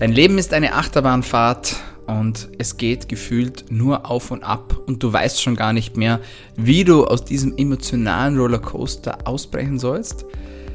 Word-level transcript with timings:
Dein 0.00 0.12
Leben 0.12 0.38
ist 0.38 0.54
eine 0.54 0.76
Achterbahnfahrt 0.76 1.76
und 2.06 2.48
es 2.56 2.78
geht 2.78 3.10
gefühlt 3.10 3.66
nur 3.70 4.10
auf 4.10 4.30
und 4.30 4.42
ab 4.42 4.78
und 4.86 5.02
du 5.02 5.12
weißt 5.12 5.42
schon 5.42 5.56
gar 5.56 5.74
nicht 5.74 5.98
mehr, 5.98 6.20
wie 6.56 6.84
du 6.84 7.04
aus 7.04 7.22
diesem 7.22 7.54
emotionalen 7.58 8.38
Rollercoaster 8.38 9.26
ausbrechen 9.26 9.78
sollst. 9.78 10.24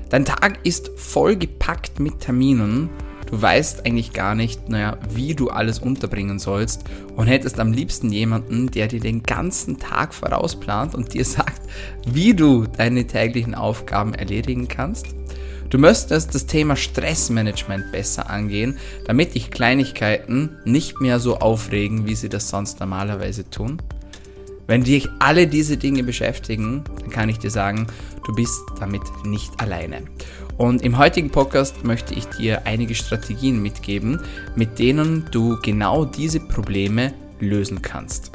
Dein 0.10 0.26
Tag 0.26 0.60
ist 0.62 0.92
voll 0.96 1.38
gepackt 1.38 2.00
mit 2.00 2.20
Terminen. 2.20 2.92
Du 3.28 3.42
weißt 3.42 3.88
eigentlich 3.88 4.14
gar 4.14 4.36
nicht, 4.36 4.70
naja, 4.70 5.00
wie 5.10 5.34
du 5.34 5.50
alles 5.50 5.80
unterbringen 5.80 6.38
sollst 6.38 6.84
und 7.16 7.26
hättest 7.26 7.60
am 7.60 7.74
liebsten 7.74 8.12
jemanden, 8.12 8.70
der 8.70 8.88
dir 8.88 9.00
den 9.00 9.24
ganzen 9.24 9.80
Tag 9.80 10.14
vorausplant 10.14 10.94
und 10.94 11.16
dir 11.16 11.26
sagt, 11.26 11.64
wie 12.06 12.36
du 12.36 12.68
deine 12.68 13.08
täglichen 13.08 13.56
Aufgaben 13.56 14.14
erledigen 14.14 14.68
kannst. 14.68 15.16
Du 15.70 15.80
müsstest 15.80 16.36
das 16.36 16.46
Thema 16.46 16.76
Stressmanagement 16.76 17.92
besser 17.92 18.30
angehen, 18.30 18.78
damit 19.06 19.34
dich 19.34 19.50
Kleinigkeiten 19.50 20.58
nicht 20.64 21.02
mehr 21.02 21.20
so 21.20 21.38
aufregen, 21.38 22.06
wie 22.06 22.16
sie 22.16 22.30
das 22.30 22.50
sonst 22.50 22.80
normalerweise 22.80 23.50
tun. 23.50 23.82
Wenn 24.68 24.84
dich 24.84 25.10
alle 25.20 25.48
diese 25.48 25.78
Dinge 25.78 26.04
beschäftigen, 26.04 26.84
dann 27.00 27.10
kann 27.10 27.30
ich 27.30 27.40
dir 27.40 27.52
sagen, 27.52 27.88
du 28.26 28.34
bist 28.34 28.60
damit 28.80 29.04
nicht 29.24 29.60
alleine. 29.60 30.04
Und 30.58 30.84
im 30.84 30.98
heutigen 30.98 31.30
Podcast 31.30 31.84
möchte 31.84 32.14
ich 32.14 32.26
dir 32.26 32.66
einige 32.66 32.96
Strategien 32.96 33.62
mitgeben, 33.62 34.22
mit 34.56 34.80
denen 34.80 35.26
du 35.32 35.60
genau 35.62 36.06
diese 36.06 36.40
Probleme 36.40 37.14
lösen 37.40 37.82
kannst. 37.82 38.32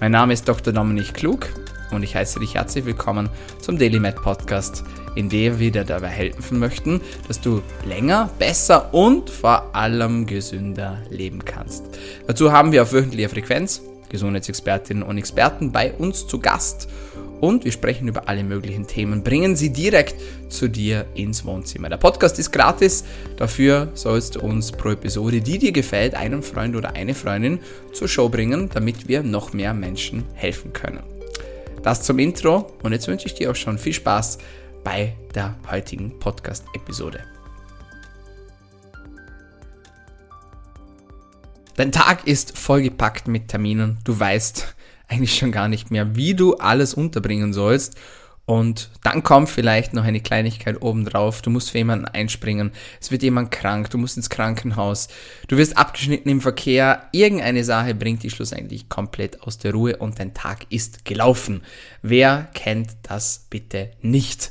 Mein 0.00 0.12
Name 0.12 0.32
ist 0.32 0.48
Dr. 0.48 0.72
Dominik 0.72 1.14
Klug 1.14 1.48
und 1.90 2.02
ich 2.02 2.14
heiße 2.14 2.40
dich 2.40 2.54
herzlich 2.54 2.84
willkommen 2.84 3.28
zum 3.60 3.78
Daily 3.78 4.00
Med 4.00 4.16
Podcast 4.16 4.84
in 5.14 5.28
der 5.28 5.58
wir 5.58 5.70
dir 5.70 5.84
dabei 5.84 6.08
helfen 6.08 6.58
möchten, 6.58 7.00
dass 7.28 7.40
du 7.40 7.62
länger, 7.86 8.30
besser 8.38 8.92
und 8.92 9.30
vor 9.30 9.74
allem 9.74 10.26
gesünder 10.26 10.98
leben 11.10 11.44
kannst. 11.44 11.84
Dazu 12.26 12.52
haben 12.52 12.72
wir 12.72 12.82
auf 12.82 12.92
wöchentlicher 12.92 13.28
Frequenz 13.28 13.82
Gesundheitsexpertinnen 14.08 15.02
und 15.02 15.18
Experten 15.18 15.72
bei 15.72 15.92
uns 15.94 16.26
zu 16.26 16.38
Gast 16.38 16.88
und 17.40 17.64
wir 17.64 17.72
sprechen 17.72 18.06
über 18.06 18.28
alle 18.28 18.44
möglichen 18.44 18.86
Themen, 18.86 19.24
bringen 19.24 19.56
sie 19.56 19.70
direkt 19.70 20.14
zu 20.48 20.68
dir 20.68 21.06
ins 21.14 21.44
Wohnzimmer. 21.44 21.88
Der 21.88 21.96
Podcast 21.96 22.38
ist 22.38 22.52
gratis, 22.52 23.04
dafür 23.36 23.88
sollst 23.94 24.36
du 24.36 24.40
uns 24.40 24.70
pro 24.70 24.90
Episode, 24.90 25.40
die 25.40 25.58
dir 25.58 25.72
gefällt, 25.72 26.14
einen 26.14 26.42
Freund 26.42 26.76
oder 26.76 26.94
eine 26.94 27.14
Freundin 27.14 27.58
zur 27.92 28.06
Show 28.06 28.28
bringen, 28.28 28.70
damit 28.72 29.08
wir 29.08 29.24
noch 29.24 29.52
mehr 29.52 29.74
Menschen 29.74 30.24
helfen 30.34 30.72
können. 30.72 31.02
Das 31.82 32.02
zum 32.02 32.20
Intro 32.20 32.70
und 32.84 32.92
jetzt 32.92 33.08
wünsche 33.08 33.26
ich 33.26 33.34
dir 33.34 33.50
auch 33.50 33.56
schon 33.56 33.76
viel 33.76 33.94
Spaß 33.94 34.38
bei 34.84 35.16
der 35.34 35.56
heutigen 35.70 36.18
Podcast-Episode. 36.18 37.24
Dein 41.76 41.92
Tag 41.92 42.26
ist 42.26 42.58
vollgepackt 42.58 43.28
mit 43.28 43.48
Terminen. 43.48 43.98
Du 44.04 44.18
weißt 44.18 44.74
eigentlich 45.08 45.36
schon 45.36 45.52
gar 45.52 45.68
nicht 45.68 45.90
mehr, 45.90 46.16
wie 46.16 46.34
du 46.34 46.56
alles 46.56 46.94
unterbringen 46.94 47.52
sollst. 47.52 47.96
Und 48.44 48.90
dann 49.04 49.22
kommt 49.22 49.48
vielleicht 49.48 49.94
noch 49.94 50.04
eine 50.04 50.20
Kleinigkeit 50.20 50.82
obendrauf. 50.82 51.42
Du 51.42 51.50
musst 51.50 51.70
für 51.70 51.78
jemanden 51.78 52.06
einspringen. 52.06 52.72
Es 53.00 53.10
wird 53.10 53.22
jemand 53.22 53.52
krank. 53.52 53.90
Du 53.90 53.98
musst 53.98 54.16
ins 54.16 54.30
Krankenhaus. 54.30 55.08
Du 55.48 55.56
wirst 55.56 55.76
abgeschnitten 55.78 56.28
im 56.28 56.40
Verkehr. 56.40 57.08
Irgendeine 57.12 57.64
Sache 57.64 57.94
bringt 57.94 58.22
dich 58.24 58.32
schlussendlich 58.32 58.88
komplett 58.88 59.42
aus 59.42 59.58
der 59.58 59.72
Ruhe 59.72 59.96
und 59.96 60.18
dein 60.18 60.34
Tag 60.34 60.66
ist 60.70 61.04
gelaufen. 61.04 61.62
Wer 62.02 62.48
kennt 62.52 62.90
das 63.02 63.46
bitte 63.48 63.92
nicht? 64.02 64.50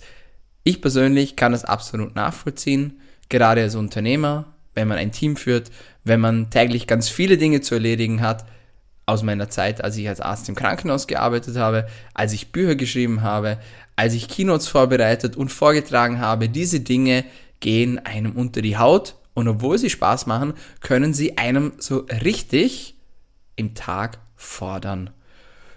Ich 0.64 0.82
persönlich 0.82 1.36
kann 1.36 1.54
es 1.54 1.66
absolut 1.66 2.16
nachvollziehen, 2.16 3.00
gerade 3.30 3.62
als 3.62 3.76
Unternehmer, 3.76 4.54
wenn 4.76 4.88
man 4.88 4.98
ein 4.98 5.12
Team 5.12 5.36
führt, 5.36 5.72
wenn 6.04 6.20
man 6.20 6.50
täglich 6.50 6.88
ganz 6.88 7.10
viele 7.10 7.38
Dinge 7.38 7.62
zu 7.62 7.76
erledigen 7.76 8.22
hat, 8.22 8.46
aus 9.06 9.24
meiner 9.24 9.50
Zeit, 9.50 9.84
als 9.84 9.98
ich 9.98 10.08
als 10.08 10.22
Arzt 10.22 10.48
im 10.50 10.56
Krankenhaus 10.56 11.08
gearbeitet 11.08 11.58
habe, 11.58 11.88
als 12.14 12.34
ich 12.34 12.52
Bücher 12.52 12.76
geschrieben 12.76 13.22
habe, 13.22 13.58
als 13.96 14.14
ich 14.14 14.28
Keynotes 14.28 14.68
vorbereitet 14.68 15.36
und 15.36 15.50
vorgetragen 15.50 16.20
habe, 16.20 16.50
diese 16.50 16.80
Dinge 16.80 17.26
gehen 17.60 18.00
einem 18.00 18.34
unter 18.34 18.62
die 18.62 18.78
Haut 18.78 19.16
und 19.34 19.48
obwohl 19.48 19.78
sie 19.78 19.90
Spaß 19.90 20.28
machen, 20.28 20.54
können 20.82 21.14
sie 21.14 21.38
einem 21.38 21.74
so 21.78 22.06
richtig 22.24 22.96
im 23.56 23.76
Tag 23.76 24.20
fordern. 24.36 25.12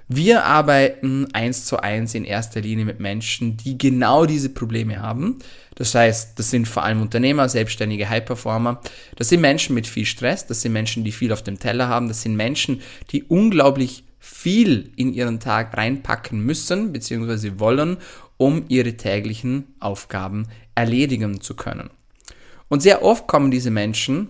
Wir 0.09 0.45
arbeiten 0.45 1.29
eins 1.33 1.65
zu 1.65 1.79
eins 1.79 2.15
in 2.15 2.25
erster 2.25 2.61
Linie 2.61 2.85
mit 2.85 3.01
Menschen, 3.01 3.57
die 3.57 3.79
genau 3.79 4.27
diese 4.27 4.51
Probleme 4.51 5.01
haben. 5.01 5.39
Das 5.77 5.95
heißt, 5.95 6.39
das 6.39 6.51
sind 6.51 6.69
vor 6.69 6.85
allem 6.85 7.01
Unternehmer, 7.01 7.49
selbstständige 7.49 8.11
High-Performer. 8.11 8.81
Das 9.17 9.31
sind 9.31 9.41
Menschen 9.41 9.75
mit 9.75 9.87
viel 9.87 10.05
Stress. 10.05 10.47
Das 10.47 10.61
sind 10.61 10.73
Menschen, 10.73 11.05
die 11.05 11.13
viel 11.13 11.33
auf 11.33 11.43
dem 11.43 11.59
Teller 11.59 11.89
haben. 11.89 12.09
Das 12.09 12.21
sind 12.21 12.37
Menschen, 12.37 12.83
die 13.11 13.23
unglaublich 13.25 14.05
viel 14.19 14.93
in 14.97 15.13
ihren 15.13 15.41
Tag 15.41 15.77
reinpacken 15.77 16.39
müssen 16.41 16.93
bzw. 16.93 17.59
wollen, 17.59 17.97
um 18.37 18.65
ihre 18.69 18.95
täglichen 18.95 19.75
Aufgaben 19.81 20.49
erledigen 20.75 21.41
zu 21.41 21.55
können. 21.55 21.91
Und 22.69 22.81
sehr 22.81 23.03
oft 23.03 23.27
kommen 23.27 23.51
diese 23.51 23.71
Menschen, 23.71 24.29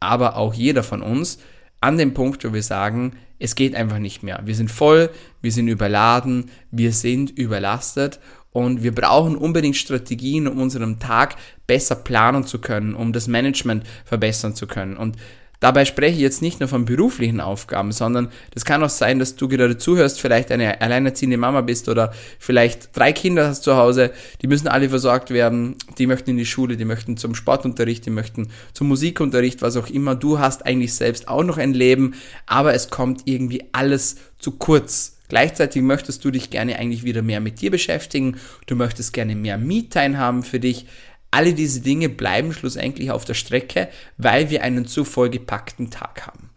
aber 0.00 0.36
auch 0.36 0.54
jeder 0.54 0.82
von 0.82 1.02
uns, 1.02 1.38
an 1.80 1.98
den 1.98 2.14
Punkt, 2.14 2.44
wo 2.44 2.52
wir 2.52 2.62
sagen, 2.62 3.12
es 3.42 3.56
geht 3.56 3.74
einfach 3.74 3.98
nicht 3.98 4.22
mehr. 4.22 4.40
Wir 4.44 4.54
sind 4.54 4.70
voll, 4.70 5.10
wir 5.40 5.50
sind 5.50 5.66
überladen, 5.66 6.50
wir 6.70 6.92
sind 6.92 7.30
überlastet 7.30 8.20
und 8.52 8.84
wir 8.84 8.94
brauchen 8.94 9.36
unbedingt 9.36 9.76
Strategien, 9.76 10.46
um 10.46 10.60
unseren 10.60 11.00
Tag 11.00 11.36
besser 11.66 11.96
planen 11.96 12.44
zu 12.44 12.60
können, 12.60 12.94
um 12.94 13.12
das 13.12 13.26
Management 13.26 13.84
verbessern 14.04 14.54
zu 14.54 14.68
können. 14.68 14.96
Und 14.96 15.16
Dabei 15.62 15.84
spreche 15.84 16.16
ich 16.16 16.20
jetzt 16.20 16.42
nicht 16.42 16.58
nur 16.58 16.68
von 16.68 16.86
beruflichen 16.86 17.40
Aufgaben, 17.40 17.92
sondern 17.92 18.30
das 18.52 18.64
kann 18.64 18.82
auch 18.82 18.90
sein, 18.90 19.20
dass 19.20 19.36
du 19.36 19.46
gerade 19.46 19.78
zuhörst, 19.78 20.20
vielleicht 20.20 20.50
eine 20.50 20.80
alleinerziehende 20.80 21.36
Mama 21.36 21.60
bist 21.60 21.88
oder 21.88 22.12
vielleicht 22.40 22.88
drei 22.96 23.12
Kinder 23.12 23.46
hast 23.46 23.62
zu 23.62 23.76
Hause, 23.76 24.10
die 24.42 24.48
müssen 24.48 24.66
alle 24.66 24.88
versorgt 24.88 25.30
werden, 25.30 25.76
die 25.98 26.08
möchten 26.08 26.30
in 26.30 26.36
die 26.36 26.46
Schule, 26.46 26.76
die 26.76 26.84
möchten 26.84 27.16
zum 27.16 27.36
Sportunterricht, 27.36 28.04
die 28.04 28.10
möchten 28.10 28.48
zum 28.72 28.88
Musikunterricht, 28.88 29.62
was 29.62 29.76
auch 29.76 29.88
immer. 29.88 30.16
Du 30.16 30.40
hast 30.40 30.66
eigentlich 30.66 30.94
selbst 30.94 31.28
auch 31.28 31.44
noch 31.44 31.58
ein 31.58 31.74
Leben, 31.74 32.14
aber 32.46 32.74
es 32.74 32.90
kommt 32.90 33.20
irgendwie 33.26 33.62
alles 33.70 34.16
zu 34.40 34.50
kurz. 34.50 35.18
Gleichzeitig 35.28 35.80
möchtest 35.80 36.24
du 36.24 36.32
dich 36.32 36.50
gerne 36.50 36.76
eigentlich 36.76 37.04
wieder 37.04 37.22
mehr 37.22 37.40
mit 37.40 37.60
dir 37.60 37.70
beschäftigen, 37.70 38.36
du 38.66 38.74
möchtest 38.74 39.12
gerne 39.12 39.36
mehr 39.36 39.58
Me-Time 39.58 40.18
haben 40.18 40.42
für 40.42 40.58
dich, 40.58 40.86
alle 41.32 41.54
diese 41.54 41.80
Dinge 41.80 42.08
bleiben 42.08 42.52
schlussendlich 42.52 43.10
auf 43.10 43.24
der 43.24 43.34
Strecke, 43.34 43.88
weil 44.18 44.50
wir 44.50 44.62
einen 44.62 44.86
zu 44.86 45.04
vollgepackten 45.04 45.90
Tag 45.90 46.26
haben. 46.26 46.50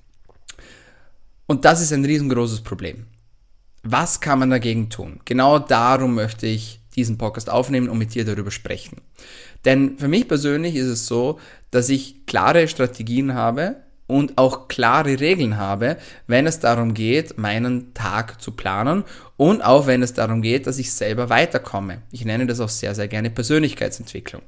Und 1.48 1.66
das 1.66 1.82
ist 1.82 1.94
ein 1.94 2.06
riesengroßes 2.06 2.62
Problem. 2.62 3.08
Was 3.84 4.20
kann 4.20 4.40
man 4.40 4.50
dagegen 4.50 4.90
tun? 4.90 5.22
Genau 5.26 5.60
darum 5.60 6.16
möchte 6.16 6.46
ich 6.46 6.80
diesen 6.96 7.18
Podcast 7.18 7.50
aufnehmen 7.50 7.90
und 7.90 7.98
mit 7.98 8.14
dir 8.14 8.26
darüber 8.26 8.52
sprechen. 8.52 9.02
Denn 9.64 9.98
für 9.98 10.08
mich 10.08 10.28
persönlich 10.28 10.76
ist 10.76 10.88
es 10.88 11.08
so, 11.08 11.40
dass 11.72 11.90
ich 11.90 12.26
klare 12.26 12.68
Strategien 12.68 13.34
habe 13.34 13.78
und 14.08 14.38
auch 14.38 14.68
klare 14.68 15.20
Regeln 15.20 15.58
habe, 15.58 15.98
wenn 16.28 16.48
es 16.48 16.60
darum 16.60 16.94
geht, 16.94 17.38
meinen 17.38 17.94
Tag 17.94 18.42
zu 18.42 18.52
planen 18.52 19.04
und 19.38 19.62
auch 19.64 19.88
wenn 19.88 20.04
es 20.04 20.14
darum 20.14 20.42
geht, 20.42 20.68
dass 20.68 20.78
ich 20.78 20.94
selber 20.94 21.30
weiterkomme. 21.30 22.02
Ich 22.12 22.26
nenne 22.26 22.46
das 22.46 22.60
auch 22.60 22.70
sehr, 22.70 22.94
sehr 22.96 23.08
gerne 23.08 23.30
Persönlichkeitsentwicklung. 23.30 24.42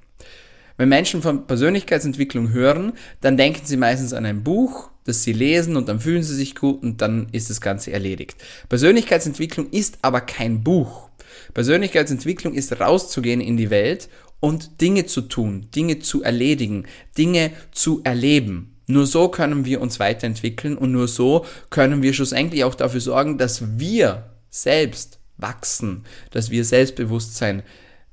Wenn 0.77 0.89
Menschen 0.89 1.23
von 1.23 1.47
Persönlichkeitsentwicklung 1.47 2.51
hören, 2.51 2.93
dann 3.21 3.35
denken 3.35 3.65
sie 3.65 3.77
meistens 3.77 4.13
an 4.13 4.25
ein 4.25 4.43
Buch, 4.43 4.91
das 5.05 5.23
sie 5.23 5.33
lesen 5.33 5.75
und 5.75 5.89
dann 5.89 5.99
fühlen 5.99 6.21
sie 6.21 6.35
sich 6.35 6.53
gut 6.53 6.83
und 6.83 7.01
dann 7.01 7.29
ist 7.31 7.49
das 7.49 7.61
Ganze 7.61 7.91
erledigt. 7.91 8.35
Persönlichkeitsentwicklung 8.69 9.71
ist 9.71 9.97
aber 10.03 10.21
kein 10.21 10.63
Buch. 10.63 11.09
Persönlichkeitsentwicklung 11.55 12.53
ist 12.53 12.79
rauszugehen 12.79 13.41
in 13.41 13.57
die 13.57 13.71
Welt 13.71 14.09
und 14.39 14.79
Dinge 14.81 15.07
zu 15.07 15.21
tun, 15.21 15.67
Dinge 15.73 15.99
zu 15.99 16.21
erledigen, 16.21 16.85
Dinge 17.17 17.51
zu 17.71 18.01
erleben. 18.03 18.76
Nur 18.87 19.05
so 19.05 19.27
können 19.27 19.65
wir 19.65 19.81
uns 19.81 19.99
weiterentwickeln 19.99 20.77
und 20.77 20.91
nur 20.93 21.07
so 21.09 21.45
können 21.69 22.01
wir 22.01 22.13
schlussendlich 22.13 22.63
auch 22.63 22.75
dafür 22.75 23.01
sorgen, 23.01 23.37
dass 23.37 23.79
wir 23.79 24.31
selbst 24.49 25.19
wachsen, 25.37 26.05
dass 26.31 26.49
wir 26.49 26.63
Selbstbewusstsein 26.63 27.63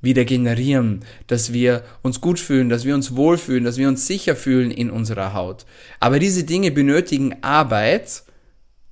wieder 0.01 0.25
generieren, 0.25 1.03
dass 1.27 1.53
wir 1.53 1.83
uns 2.03 2.21
gut 2.21 2.39
fühlen, 2.39 2.69
dass 2.69 2.85
wir 2.85 2.93
uns 2.93 3.15
wohlfühlen, 3.15 3.63
dass 3.63 3.77
wir 3.77 3.87
uns 3.87 4.05
sicher 4.05 4.35
fühlen 4.35 4.69
in 4.69 4.91
unserer 4.91 5.33
Haut. 5.33 5.65
Aber 5.99 6.19
diese 6.19 6.43
Dinge 6.43 6.71
benötigen 6.71 7.41
Arbeit 7.41 8.23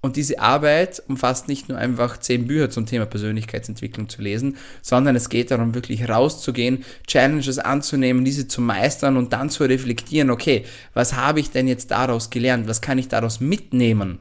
und 0.04 0.18
diese 0.18 0.40
Arbeit 0.40 1.02
umfasst 1.08 1.48
nicht 1.48 1.70
nur 1.70 1.78
einfach 1.78 2.18
zehn 2.18 2.46
Bücher 2.46 2.70
zum 2.70 2.86
Thema 2.86 3.06
Persönlichkeitsentwicklung 3.06 4.10
zu 4.10 4.22
lesen, 4.22 4.58
sondern 4.82 5.16
es 5.16 5.30
geht 5.30 5.50
darum, 5.50 5.76
wirklich 5.76 6.10
rauszugehen, 6.10 6.84
Challenges 7.08 7.58
anzunehmen, 7.58 8.26
diese 8.26 8.50
zu 8.50 8.60
meistern 8.60 9.16
und 9.16 9.32
dann 9.32 9.50
zu 9.50 9.64
reflektieren, 9.64 10.30
okay, 10.30 10.66
was 10.94 11.14
habe 11.14 11.40
ich 11.40 11.52
denn 11.52 11.70
jetzt 11.70 11.90
daraus 11.90 12.30
gelernt? 12.30 12.68
Was 12.68 12.82
kann 12.82 12.98
ich 12.98 13.08
daraus 13.08 13.40
mitnehmen? 13.40 14.20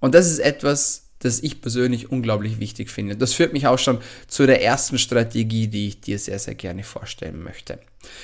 Und 0.00 0.14
das 0.14 0.30
ist 0.30 0.38
etwas, 0.38 1.10
das 1.18 1.40
ich 1.40 1.60
persönlich 1.60 2.10
unglaublich 2.10 2.58
wichtig 2.58 2.90
finde. 2.90 3.16
Das 3.16 3.34
führt 3.34 3.52
mich 3.52 3.66
auch 3.66 3.78
schon 3.78 3.98
zu 4.28 4.46
der 4.46 4.62
ersten 4.62 4.98
Strategie, 4.98 5.68
die 5.68 5.88
ich 5.88 6.00
dir 6.00 6.18
sehr, 6.18 6.38
sehr 6.38 6.54
gerne 6.54 6.84
vorstellen 6.84 7.42
möchte. 7.42 7.78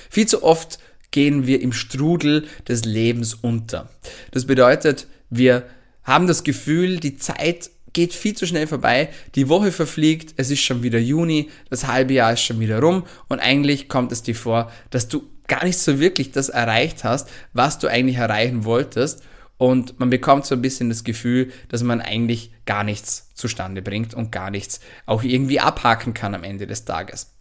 Viel 0.09 0.27
zu 0.27 0.43
oft 0.43 0.79
gehen 1.11 1.47
wir 1.47 1.61
im 1.61 1.75
Strudel 1.75 2.47
des 2.67 2.87
Lebens 2.87 3.35
unter. 3.35 3.91
Das 4.31 4.47
bedeutet, 4.47 5.07
wir 5.29 5.65
haben 6.09 6.27
das 6.27 6.43
Gefühl, 6.43 6.99
die 6.99 7.17
Zeit 7.17 7.71
geht 7.93 8.15
viel 8.15 8.35
zu 8.35 8.47
schnell 8.47 8.67
vorbei, 8.67 9.11
die 9.35 9.49
Woche 9.49 9.73
verfliegt, 9.73 10.35
es 10.37 10.51
ist 10.51 10.61
schon 10.61 10.83
wieder 10.83 10.99
Juni, 10.99 11.51
das 11.71 11.87
halbe 11.87 12.15
Jahr 12.15 12.33
ist 12.33 12.43
schon 12.43 12.61
wieder 12.61 12.81
rum 12.81 13.05
und 13.29 13.41
eigentlich 13.41 13.89
kommt 13.89 14.11
es 14.11 14.23
dir 14.23 14.35
vor, 14.35 14.73
dass 14.91 15.09
du 15.09 15.23
gar 15.47 15.65
nicht 15.65 15.79
so 15.79 16.01
wirklich 16.01 16.33
das 16.33 16.49
erreicht 16.49 17.05
hast, 17.05 17.29
was 17.53 17.79
du 17.79 17.89
eigentlich 17.89 18.17
erreichen 18.17 18.65
wolltest 18.65 19.23
und 19.59 19.99
man 20.01 20.09
bekommt 20.09 20.47
so 20.47 20.55
ein 20.55 20.63
bisschen 20.63 20.89
das 20.89 21.05
Gefühl, 21.05 21.53
dass 21.69 21.83
man 21.83 22.01
eigentlich 22.01 22.53
gar 22.65 22.85
nichts 22.85 23.29
zustande 23.35 23.83
bringt 23.83 24.15
und 24.15 24.33
gar 24.33 24.51
nichts 24.51 24.81
auch 25.05 25.23
irgendwie 25.23 25.61
abhaken 25.61 26.15
kann 26.15 26.35
am 26.35 26.45
Ende 26.45 26.67
des 26.67 26.85
Tages. 26.85 27.35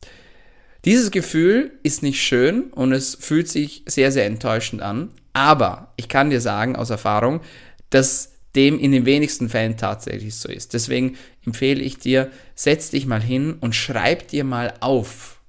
Dieses 0.84 1.12
Gefühl 1.12 1.72
ist 1.84 2.04
nicht 2.04 2.22
schön 2.22 2.64
und 2.72 2.92
es 2.92 3.16
fühlt 3.16 3.48
sich 3.48 3.84
sehr, 3.86 4.12
sehr 4.12 4.26
enttäuschend 4.26 4.82
an. 4.82 5.10
Aber 5.34 5.94
ich 5.98 6.10
kann 6.10 6.30
dir 6.30 6.42
sagen 6.42 6.76
aus 6.76 6.90
Erfahrung, 6.90 7.42
dass 7.90 8.37
dem 8.58 8.80
in 8.80 8.92
den 8.92 9.06
wenigsten 9.06 9.48
Fällen 9.48 9.78
tatsächlich 9.78 10.36
so 10.36 10.50
ist. 10.50 10.74
Deswegen 10.74 11.16
empfehle 11.46 11.82
ich 11.82 12.00
dir, 12.00 12.32
setz 12.56 12.90
dich 12.90 13.06
mal 13.06 13.22
hin 13.22 13.56
und 13.62 13.76
schreib 13.76 14.28
dir 14.28 14.44
mal 14.44 14.74
auf, 14.82 15.40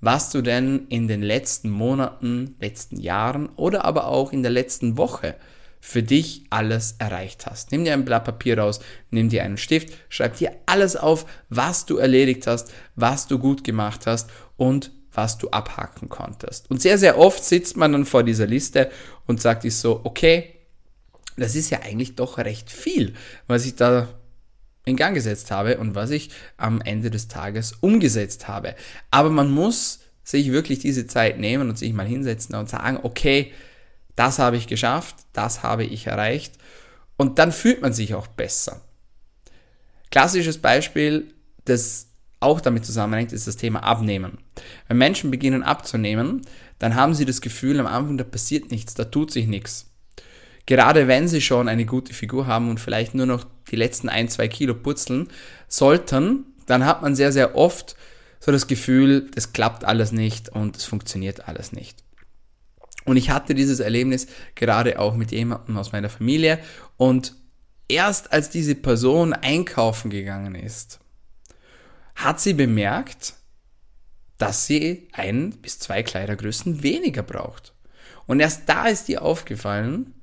was 0.00 0.30
du 0.30 0.42
denn 0.42 0.86
in 0.88 1.06
den 1.06 1.22
letzten 1.22 1.70
Monaten, 1.70 2.56
letzten 2.58 2.98
Jahren 2.98 3.50
oder 3.56 3.84
aber 3.84 4.08
auch 4.08 4.32
in 4.32 4.42
der 4.42 4.50
letzten 4.50 4.96
Woche 4.96 5.36
für 5.80 6.02
dich 6.02 6.44
alles 6.50 6.96
erreicht 6.98 7.46
hast. 7.46 7.70
Nimm 7.70 7.84
dir 7.84 7.92
ein 7.92 8.04
Blatt 8.04 8.24
Papier 8.24 8.58
raus, 8.58 8.80
nimm 9.10 9.28
dir 9.28 9.44
einen 9.44 9.58
Stift, 9.58 9.92
schreib 10.08 10.36
dir 10.36 10.52
alles 10.66 10.96
auf, 10.96 11.26
was 11.48 11.86
du 11.86 11.98
erledigt 11.98 12.46
hast, 12.46 12.72
was 12.96 13.28
du 13.28 13.38
gut 13.38 13.62
gemacht 13.62 14.06
hast 14.06 14.30
und 14.56 14.90
was 15.12 15.38
du 15.38 15.48
abhaken 15.50 16.08
konntest. 16.08 16.70
Und 16.70 16.82
sehr, 16.82 16.98
sehr 16.98 17.18
oft 17.18 17.44
sitzt 17.44 17.76
man 17.76 17.92
dann 17.92 18.06
vor 18.06 18.22
dieser 18.22 18.46
Liste 18.46 18.90
und 19.26 19.40
sagt 19.40 19.62
sich 19.62 19.76
so, 19.76 20.00
okay, 20.04 20.55
das 21.36 21.54
ist 21.54 21.70
ja 21.70 21.80
eigentlich 21.82 22.16
doch 22.16 22.38
recht 22.38 22.70
viel, 22.70 23.14
was 23.46 23.66
ich 23.66 23.76
da 23.76 24.08
in 24.84 24.96
Gang 24.96 25.14
gesetzt 25.14 25.50
habe 25.50 25.78
und 25.78 25.94
was 25.94 26.10
ich 26.10 26.30
am 26.56 26.80
Ende 26.80 27.10
des 27.10 27.28
Tages 27.28 27.72
umgesetzt 27.80 28.48
habe. 28.48 28.74
Aber 29.10 29.30
man 29.30 29.50
muss 29.50 30.00
sich 30.22 30.50
wirklich 30.50 30.78
diese 30.78 31.06
Zeit 31.06 31.38
nehmen 31.38 31.68
und 31.68 31.78
sich 31.78 31.92
mal 31.92 32.06
hinsetzen 32.06 32.54
und 32.54 32.68
sagen, 32.68 33.00
okay, 33.02 33.52
das 34.14 34.38
habe 34.38 34.56
ich 34.56 34.66
geschafft, 34.66 35.16
das 35.32 35.62
habe 35.62 35.84
ich 35.84 36.06
erreicht 36.06 36.54
und 37.16 37.38
dann 37.38 37.52
fühlt 37.52 37.82
man 37.82 37.92
sich 37.92 38.14
auch 38.14 38.26
besser. 38.26 38.80
Klassisches 40.10 40.58
Beispiel, 40.58 41.34
das 41.64 42.08
auch 42.40 42.60
damit 42.60 42.84
zusammenhängt, 42.84 43.32
ist 43.32 43.46
das 43.46 43.56
Thema 43.56 43.82
Abnehmen. 43.82 44.38
Wenn 44.88 44.98
Menschen 44.98 45.30
beginnen 45.30 45.62
abzunehmen, 45.62 46.42
dann 46.78 46.94
haben 46.94 47.14
sie 47.14 47.24
das 47.24 47.40
Gefühl 47.40 47.80
am 47.80 47.86
Anfang, 47.86 48.18
da 48.18 48.24
passiert 48.24 48.70
nichts, 48.70 48.94
da 48.94 49.04
tut 49.04 49.32
sich 49.32 49.46
nichts. 49.46 49.90
Gerade 50.66 51.06
wenn 51.06 51.28
sie 51.28 51.40
schon 51.40 51.68
eine 51.68 51.86
gute 51.86 52.12
Figur 52.12 52.46
haben 52.46 52.68
und 52.68 52.80
vielleicht 52.80 53.14
nur 53.14 53.26
noch 53.26 53.46
die 53.70 53.76
letzten 53.76 54.08
ein, 54.08 54.28
zwei 54.28 54.48
Kilo 54.48 54.74
putzeln 54.74 55.28
sollten, 55.68 56.46
dann 56.66 56.84
hat 56.84 57.02
man 57.02 57.14
sehr, 57.14 57.32
sehr 57.32 57.54
oft 57.54 57.96
so 58.40 58.52
das 58.52 58.66
Gefühl, 58.66 59.30
es 59.34 59.52
klappt 59.52 59.84
alles 59.84 60.12
nicht 60.12 60.48
und 60.48 60.76
es 60.76 60.84
funktioniert 60.84 61.48
alles 61.48 61.72
nicht. 61.72 62.02
Und 63.04 63.16
ich 63.16 63.30
hatte 63.30 63.54
dieses 63.54 63.78
Erlebnis 63.78 64.26
gerade 64.56 64.98
auch 64.98 65.14
mit 65.14 65.30
jemandem 65.30 65.76
aus 65.76 65.92
meiner 65.92 66.08
Familie 66.08 66.58
und 66.96 67.34
erst 67.88 68.32
als 68.32 68.50
diese 68.50 68.74
Person 68.74 69.32
einkaufen 69.32 70.10
gegangen 70.10 70.56
ist, 70.56 70.98
hat 72.16 72.40
sie 72.40 72.54
bemerkt, 72.54 73.34
dass 74.38 74.66
sie 74.66 75.08
ein 75.12 75.50
bis 75.50 75.78
zwei 75.78 76.02
Kleidergrößen 76.02 76.82
weniger 76.82 77.22
braucht. 77.22 77.74
Und 78.26 78.40
erst 78.40 78.68
da 78.68 78.86
ist 78.86 79.08
ihr 79.08 79.22
aufgefallen, 79.22 80.15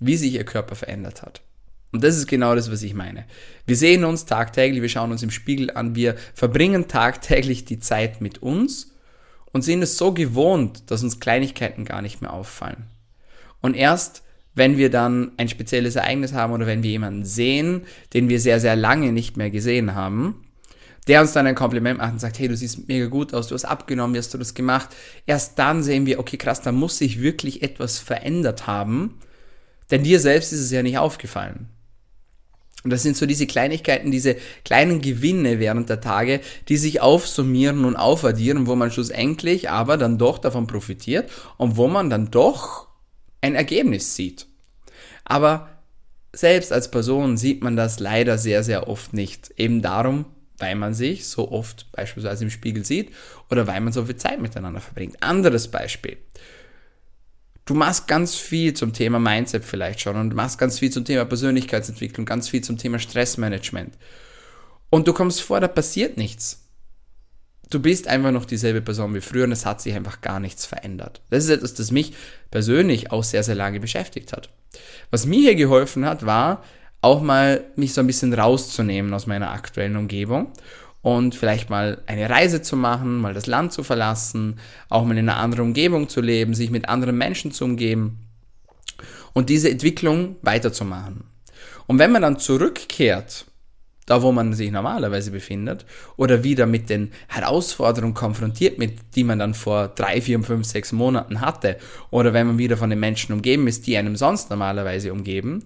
wie 0.00 0.16
sich 0.16 0.34
ihr 0.34 0.44
Körper 0.44 0.74
verändert 0.74 1.22
hat. 1.22 1.42
Und 1.92 2.04
das 2.04 2.16
ist 2.16 2.26
genau 2.26 2.54
das, 2.54 2.70
was 2.70 2.82
ich 2.82 2.94
meine. 2.94 3.24
Wir 3.66 3.76
sehen 3.76 4.04
uns 4.04 4.26
tagtäglich, 4.26 4.82
wir 4.82 4.88
schauen 4.88 5.12
uns 5.12 5.22
im 5.22 5.30
Spiegel 5.30 5.70
an, 5.70 5.94
wir 5.94 6.16
verbringen 6.34 6.88
tagtäglich 6.88 7.64
die 7.64 7.78
Zeit 7.78 8.20
mit 8.20 8.42
uns 8.42 8.92
und 9.52 9.62
sind 9.62 9.82
es 9.82 9.96
so 9.96 10.12
gewohnt, 10.12 10.90
dass 10.90 11.02
uns 11.02 11.20
Kleinigkeiten 11.20 11.84
gar 11.84 12.02
nicht 12.02 12.20
mehr 12.20 12.32
auffallen. 12.32 12.84
Und 13.60 13.74
erst 13.74 14.22
wenn 14.56 14.78
wir 14.78 14.90
dann 14.90 15.32
ein 15.36 15.48
spezielles 15.48 15.96
Ereignis 15.96 16.32
haben 16.32 16.52
oder 16.52 16.66
wenn 16.66 16.82
wir 16.82 16.90
jemanden 16.90 17.24
sehen, 17.24 17.82
den 18.14 18.28
wir 18.28 18.40
sehr, 18.40 18.58
sehr 18.58 18.74
lange 18.74 19.12
nicht 19.12 19.36
mehr 19.36 19.50
gesehen 19.50 19.94
haben, 19.94 20.46
der 21.06 21.20
uns 21.20 21.32
dann 21.32 21.46
ein 21.46 21.54
Kompliment 21.54 21.98
macht 21.98 22.14
und 22.14 22.18
sagt, 22.20 22.38
hey, 22.38 22.48
du 22.48 22.56
siehst 22.56 22.88
mega 22.88 23.06
gut 23.06 23.32
aus, 23.34 23.48
du 23.48 23.54
hast 23.54 23.66
abgenommen, 23.66 24.14
wie 24.14 24.18
hast 24.18 24.32
du 24.32 24.38
das 24.38 24.54
gemacht? 24.54 24.88
Erst 25.26 25.58
dann 25.58 25.82
sehen 25.82 26.06
wir, 26.06 26.18
okay, 26.18 26.38
krass, 26.38 26.62
da 26.62 26.72
muss 26.72 26.98
sich 26.98 27.20
wirklich 27.20 27.62
etwas 27.62 27.98
verändert 27.98 28.66
haben, 28.66 29.18
denn 29.90 30.02
dir 30.02 30.20
selbst 30.20 30.52
ist 30.52 30.60
es 30.60 30.70
ja 30.70 30.82
nicht 30.82 30.98
aufgefallen. 30.98 31.68
Und 32.86 32.90
das 32.90 33.02
sind 33.02 33.16
so 33.16 33.26
diese 33.26 33.48
Kleinigkeiten, 33.48 34.12
diese 34.12 34.36
kleinen 34.64 35.00
Gewinne 35.00 35.58
während 35.58 35.88
der 35.88 36.00
Tage, 36.00 36.40
die 36.68 36.76
sich 36.76 37.00
aufsummieren 37.00 37.84
und 37.84 37.96
aufaddieren, 37.96 38.68
wo 38.68 38.76
man 38.76 38.92
schlussendlich 38.92 39.70
aber 39.70 39.96
dann 39.96 40.18
doch 40.18 40.38
davon 40.38 40.68
profitiert 40.68 41.28
und 41.56 41.76
wo 41.76 41.88
man 41.88 42.10
dann 42.10 42.30
doch 42.30 42.86
ein 43.40 43.56
Ergebnis 43.56 44.14
sieht. 44.14 44.46
Aber 45.24 45.68
selbst 46.32 46.72
als 46.72 46.90
Person 46.90 47.36
sieht 47.36 47.64
man 47.64 47.76
das 47.76 47.98
leider 47.98 48.38
sehr, 48.38 48.62
sehr 48.62 48.88
oft 48.88 49.12
nicht. 49.12 49.52
Eben 49.56 49.82
darum, 49.82 50.26
weil 50.58 50.76
man 50.76 50.94
sich 50.94 51.26
so 51.26 51.50
oft 51.50 51.90
beispielsweise 51.92 52.44
im 52.44 52.50
Spiegel 52.50 52.84
sieht 52.84 53.12
oder 53.50 53.66
weil 53.66 53.80
man 53.80 53.92
so 53.92 54.04
viel 54.04 54.16
Zeit 54.16 54.40
miteinander 54.40 54.80
verbringt. 54.80 55.22
Anderes 55.22 55.68
Beispiel. 55.68 56.18
Du 57.66 57.74
machst 57.74 58.06
ganz 58.06 58.36
viel 58.36 58.74
zum 58.74 58.92
Thema 58.92 59.18
Mindset 59.18 59.64
vielleicht 59.64 60.00
schon 60.00 60.16
und 60.16 60.34
machst 60.34 60.56
ganz 60.56 60.78
viel 60.78 60.90
zum 60.90 61.04
Thema 61.04 61.24
Persönlichkeitsentwicklung, 61.24 62.24
ganz 62.24 62.48
viel 62.48 62.62
zum 62.62 62.78
Thema 62.78 63.00
Stressmanagement. 63.00 63.92
Und 64.88 65.08
du 65.08 65.12
kommst 65.12 65.42
vor, 65.42 65.58
da 65.58 65.66
passiert 65.66 66.16
nichts. 66.16 66.62
Du 67.68 67.80
bist 67.80 68.06
einfach 68.06 68.30
noch 68.30 68.44
dieselbe 68.44 68.80
Person 68.80 69.12
wie 69.16 69.20
früher 69.20 69.44
und 69.44 69.52
es 69.52 69.66
hat 69.66 69.80
sich 69.80 69.94
einfach 69.94 70.20
gar 70.20 70.38
nichts 70.38 70.64
verändert. 70.64 71.20
Das 71.30 71.42
ist 71.42 71.50
etwas, 71.50 71.74
das 71.74 71.90
mich 71.90 72.14
persönlich 72.52 73.10
auch 73.10 73.24
sehr, 73.24 73.42
sehr 73.42 73.56
lange 73.56 73.80
beschäftigt 73.80 74.32
hat. 74.32 74.48
Was 75.10 75.26
mir 75.26 75.40
hier 75.40 75.56
geholfen 75.56 76.06
hat, 76.06 76.24
war 76.24 76.62
auch 77.00 77.20
mal 77.20 77.64
mich 77.74 77.94
so 77.94 78.00
ein 78.00 78.06
bisschen 78.06 78.32
rauszunehmen 78.32 79.12
aus 79.12 79.26
meiner 79.26 79.50
aktuellen 79.50 79.96
Umgebung 79.96 80.52
und 81.06 81.36
vielleicht 81.36 81.70
mal 81.70 82.02
eine 82.06 82.28
Reise 82.28 82.62
zu 82.62 82.74
machen, 82.74 83.18
mal 83.18 83.32
das 83.32 83.46
Land 83.46 83.72
zu 83.72 83.84
verlassen, 83.84 84.58
auch 84.88 85.04
mal 85.04 85.16
in 85.16 85.28
einer 85.28 85.38
anderen 85.38 85.66
Umgebung 85.66 86.08
zu 86.08 86.20
leben, 86.20 86.52
sich 86.52 86.68
mit 86.70 86.88
anderen 86.88 87.16
Menschen 87.16 87.52
zu 87.52 87.64
umgeben 87.64 88.26
und 89.32 89.48
diese 89.48 89.70
Entwicklung 89.70 90.34
weiterzumachen. 90.42 91.22
Und 91.86 92.00
wenn 92.00 92.10
man 92.10 92.22
dann 92.22 92.40
zurückkehrt, 92.40 93.46
da 94.06 94.20
wo 94.20 94.32
man 94.32 94.52
sich 94.52 94.72
normalerweise 94.72 95.30
befindet, 95.30 95.86
oder 96.16 96.42
wieder 96.42 96.66
mit 96.66 96.90
den 96.90 97.12
Herausforderungen 97.28 98.14
konfrontiert, 98.14 98.80
mit 98.80 99.14
die 99.14 99.22
man 99.22 99.38
dann 99.38 99.54
vor 99.54 99.86
drei, 99.86 100.20
vier, 100.20 100.42
fünf, 100.42 100.66
sechs 100.66 100.90
Monaten 100.90 101.40
hatte, 101.40 101.76
oder 102.10 102.32
wenn 102.32 102.48
man 102.48 102.58
wieder 102.58 102.76
von 102.76 102.90
den 102.90 102.98
Menschen 102.98 103.32
umgeben 103.32 103.68
ist, 103.68 103.86
die 103.86 103.96
einem 103.96 104.16
sonst 104.16 104.50
normalerweise 104.50 105.12
umgeben, 105.12 105.62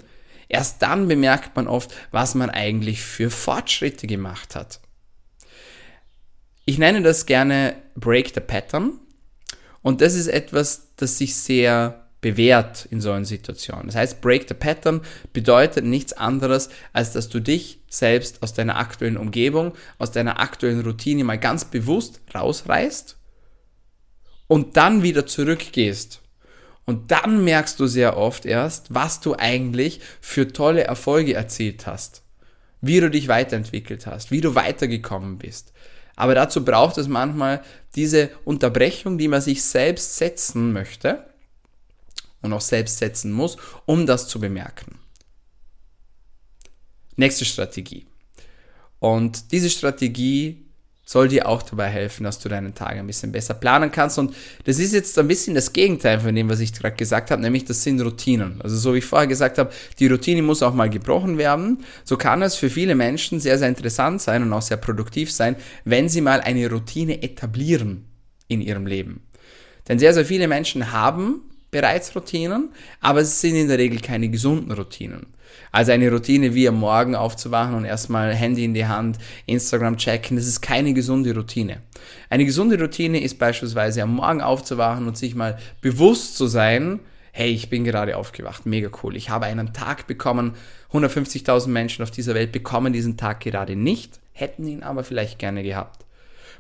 erst 0.51 0.83
dann 0.83 1.09
bemerkt 1.09 1.57
man 1.57 1.67
oft, 1.67 1.95
was 2.11 2.35
man 2.35 2.51
eigentlich 2.51 3.01
für 3.01 3.31
Fortschritte 3.31 4.07
gemacht 4.07 4.55
hat. 4.55 4.81
Ich 6.71 6.79
nenne 6.79 7.03
das 7.03 7.27
gerne 7.27 7.75
Break 7.97 8.31
the 8.33 8.39
Pattern. 8.41 8.93
Und 9.83 10.01
das 10.01 10.15
ist 10.15 10.29
etwas, 10.29 10.95
das 10.95 11.19
sich 11.19 11.35
sehr 11.35 12.07
bewährt 12.21 12.87
in 12.93 13.01
solchen 13.01 13.25
Situationen. 13.25 13.87
Das 13.87 13.97
heißt, 13.97 14.21
Break 14.21 14.47
the 14.47 14.55
Pattern 14.55 15.01
bedeutet 15.33 15.85
nichts 15.85 16.13
anderes, 16.13 16.71
als 16.93 17.11
dass 17.11 17.29
du 17.29 17.41
dich 17.41 17.81
selbst 17.89 18.45
aus 18.45 18.55
deiner 18.55 18.77
aktuellen 18.77 19.17
Umgebung, 19.17 19.73
aus 19.99 20.13
deiner 20.13 20.39
aktuellen 20.39 20.83
Routine 20.83 21.25
mal 21.25 21.41
ganz 21.41 21.65
bewusst 21.65 22.21
rausreißt 22.33 23.17
und 24.47 24.77
dann 24.77 25.03
wieder 25.03 25.27
zurückgehst. 25.27 26.21
Und 26.85 27.11
dann 27.11 27.43
merkst 27.43 27.81
du 27.81 27.89
sehr 27.89 28.17
oft 28.17 28.47
erst, 28.47 28.95
was 28.95 29.19
du 29.19 29.35
eigentlich 29.37 29.99
für 30.21 30.53
tolle 30.53 30.85
Erfolge 30.85 31.35
erzielt 31.35 31.89
hast, 31.89 32.23
wie 32.81 33.01
du 33.01 33.11
dich 33.11 33.27
weiterentwickelt 33.27 34.07
hast, 34.07 34.31
wie 34.31 34.41
du 34.41 34.55
weitergekommen 34.55 35.37
bist. 35.37 35.73
Aber 36.21 36.35
dazu 36.35 36.63
braucht 36.63 36.99
es 36.99 37.09
manchmal 37.09 37.65
diese 37.95 38.29
Unterbrechung, 38.45 39.17
die 39.17 39.27
man 39.27 39.41
sich 39.41 39.65
selbst 39.65 40.19
setzen 40.19 40.71
möchte 40.71 41.25
und 42.43 42.53
auch 42.53 42.61
selbst 42.61 42.99
setzen 42.99 43.33
muss, 43.33 43.57
um 43.87 44.05
das 44.05 44.29
zu 44.29 44.39
bemerken. 44.39 44.99
Nächste 47.17 47.47
Strategie. 47.47 48.07
Und 48.99 49.51
diese 49.51 49.71
Strategie 49.71 50.67
soll 51.11 51.27
dir 51.27 51.49
auch 51.49 51.63
dabei 51.63 51.89
helfen, 51.89 52.23
dass 52.23 52.39
du 52.39 52.49
deinen 52.49 52.73
Tag 52.73 52.93
ein 52.93 53.07
bisschen 53.09 53.33
besser 53.33 53.55
planen 53.55 53.91
kannst. 53.91 54.17
Und 54.17 54.33
das 54.63 54.79
ist 54.79 54.95
jetzt 54.95 55.19
ein 55.19 55.27
bisschen 55.27 55.57
das 55.57 55.73
Gegenteil 55.73 56.21
von 56.21 56.33
dem, 56.33 56.49
was 56.49 56.61
ich 56.61 56.73
gerade 56.73 56.95
gesagt 56.95 57.33
habe, 57.33 57.43
nämlich 57.43 57.65
das 57.65 57.83
sind 57.83 58.01
Routinen. 58.01 58.63
Also 58.63 58.77
so 58.77 58.95
wie 58.95 58.99
ich 58.99 59.05
vorher 59.05 59.27
gesagt 59.27 59.59
habe, 59.59 59.73
die 59.99 60.07
Routine 60.07 60.43
muss 60.43 60.63
auch 60.63 60.73
mal 60.73 60.89
gebrochen 60.89 61.37
werden. 61.37 61.83
So 62.05 62.17
kann 62.17 62.43
es 62.43 62.55
für 62.55 62.71
viele 62.71 62.95
Menschen 62.95 63.41
sehr, 63.41 63.59
sehr 63.59 63.69
interessant 63.69 64.23
sein 64.23 64.45
und 64.45 64.53
auch 64.53 64.63
sehr 64.63 64.77
produktiv 64.77 65.33
sein, 65.33 65.57
wenn 65.85 66.09
sie 66.09 66.21
mal 66.21 66.43
eine 66.43 66.71
Routine 66.71 67.25
etablieren 67.25 68.05
in 68.47 68.61
ihrem 68.61 68.87
Leben. 68.87 69.27
Denn 69.89 69.99
sehr, 69.99 70.15
sehr 70.15 70.25
viele 70.25 70.47
Menschen 70.47 70.93
haben 70.93 71.43
bereits 71.71 72.15
Routinen, 72.15 72.71
aber 73.01 73.21
es 73.21 73.41
sind 73.41 73.57
in 73.57 73.69
der 73.69 73.79
Regel 73.79 74.01
keine 74.01 74.29
gesunden 74.29 74.73
Routinen. 74.73 75.27
Also 75.73 75.93
eine 75.93 76.11
Routine 76.11 76.55
wie 76.55 76.69
am 76.69 76.79
Morgen 76.79 77.15
aufzuwachen 77.15 77.75
und 77.75 77.85
erstmal 77.85 78.35
Handy 78.35 78.65
in 78.65 78.75
die 78.75 78.87
Hand, 78.87 79.19
Instagram 79.47 79.97
checken, 79.97 80.37
das 80.37 80.47
ist 80.47 80.61
keine 80.61 80.95
gesunde 80.95 81.35
Routine. 81.35 81.83
Eine 82.29 82.45
gesunde 82.45 82.79
Routine 82.79 83.21
ist 83.21 83.39
beispielsweise 83.39 84.03
am 84.03 84.17
Morgen 84.17 84.41
aufzuwachen 84.41 85.07
und 85.07 85.17
sich 85.17 85.35
mal 85.35 85.59
bewusst 85.81 86.37
zu 86.37 86.47
sein, 86.47 87.01
hey, 87.33 87.51
ich 87.51 87.71
bin 87.71 87.85
gerade 87.85 88.17
aufgewacht, 88.17 88.67
mega 88.67 88.91
cool. 89.03 89.17
Ich 89.17 89.31
habe 89.31 89.47
einen 89.47 89.73
Tag 89.73 90.07
bekommen, 90.07 90.55
150.000 90.93 91.69
Menschen 91.69 92.03
auf 92.03 92.11
dieser 92.11 92.35
Welt 92.35 92.51
bekommen 92.51 92.93
diesen 92.93 93.17
Tag 93.17 93.41
gerade 93.41 93.77
nicht, 93.77 94.19
hätten 94.33 94.67
ihn 94.67 94.83
aber 94.83 95.05
vielleicht 95.05 95.39
gerne 95.39 95.63
gehabt. 95.63 96.05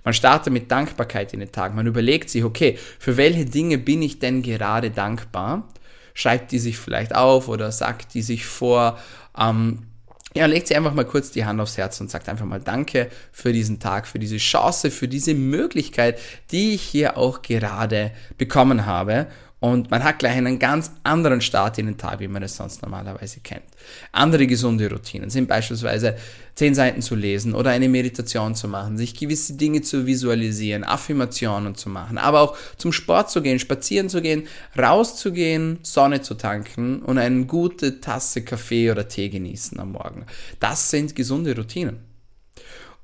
Man 0.04 0.14
startet 0.14 0.52
mit 0.52 0.70
Dankbarkeit 0.70 1.32
in 1.32 1.40
den 1.40 1.52
Tag. 1.52 1.75
Man 1.75 1.87
überlegt 1.87 2.30
sich, 2.30 2.44
okay, 2.44 2.78
für 2.99 3.16
welche 3.16 3.44
Dinge 3.44 3.78
bin 3.78 4.02
ich 4.02 4.18
denn 4.18 4.42
gerade 4.42 4.90
dankbar? 4.90 5.68
Schreibt 6.14 6.52
die 6.52 6.59
sich 6.59 6.78
vielleicht 6.78 7.14
auf 7.14 7.49
oder 7.49 7.73
sagt 7.73 8.14
die 8.14 8.23
sich 8.23 8.47
vor. 8.47 8.99
Ähm, 9.38 9.87
ja, 10.35 10.47
legt 10.47 10.68
sie 10.68 10.76
einfach 10.76 10.94
mal 10.94 11.04
kurz 11.04 11.32
die 11.32 11.44
Hand 11.44 11.61
aufs 11.61 11.76
Herz 11.76 12.00
und 12.00 12.11
sagt 12.11 12.28
einfach 12.28 12.47
mal 12.47 12.61
Danke 12.61 13.11
für 13.32 13.52
diesen 13.52 13.80
Tag, 13.80 14.06
für 14.06 14.20
diese 14.20 14.37
Chance, 14.37 14.90
für 14.90 15.09
diese 15.09 15.35
Möglichkeit, 15.35 16.20
die 16.52 16.75
ich 16.75 16.82
hier 16.82 17.16
auch 17.16 17.42
gerade 17.42 18.12
bekommen 18.38 18.87
habe. 18.87 19.26
Und 19.61 19.90
man 19.90 20.02
hat 20.02 20.19
gleich 20.19 20.37
einen 20.37 20.59
ganz 20.59 20.90
anderen 21.05 21.43
Start 21.43 21.76
in 21.76 21.85
den 21.85 21.99
Tag, 21.99 22.21
wie 22.21 22.29
man 22.29 22.43
es 22.43 22.57
sonst 22.57 22.81
normalerweise 22.81 23.40
kennt. 23.40 23.64
Andere 24.11 24.47
gesunde 24.47 24.90
Routinen 24.90 25.29
sind 25.29 25.49
beispielsweise 25.49 26.17
zehn 26.55 26.75
Seiten 26.75 27.02
zu 27.02 27.14
lesen 27.14 27.55
oder 27.55 27.71
eine 27.71 27.90
Meditation 27.90 28.55
zu 28.55 28.69
machen, 28.69 28.97
sich 28.97 29.14
gewisse 29.14 29.55
Dinge 29.55 29.83
zu 29.83 30.07
visualisieren, 30.07 30.83
Affirmationen 30.83 31.75
zu 31.75 31.90
machen, 31.90 32.17
aber 32.17 32.40
auch 32.40 32.57
zum 32.79 32.93
Sport 32.93 33.31
zu 33.31 33.43
gehen, 33.43 33.59
spazieren 33.59 34.09
zu 34.09 34.23
gehen, 34.23 34.47
rauszugehen, 34.79 35.79
Sonne 35.83 36.23
zu 36.23 36.35
tanken 36.35 37.02
und 37.02 37.19
eine 37.19 37.45
gute 37.45 38.00
Tasse 38.00 38.43
Kaffee 38.43 38.90
oder 38.90 39.09
Tee 39.09 39.29
genießen 39.29 39.79
am 39.79 39.93
Morgen. 39.93 40.25
Das 40.59 40.88
sind 40.88 41.14
gesunde 41.14 41.55
Routinen. 41.55 42.00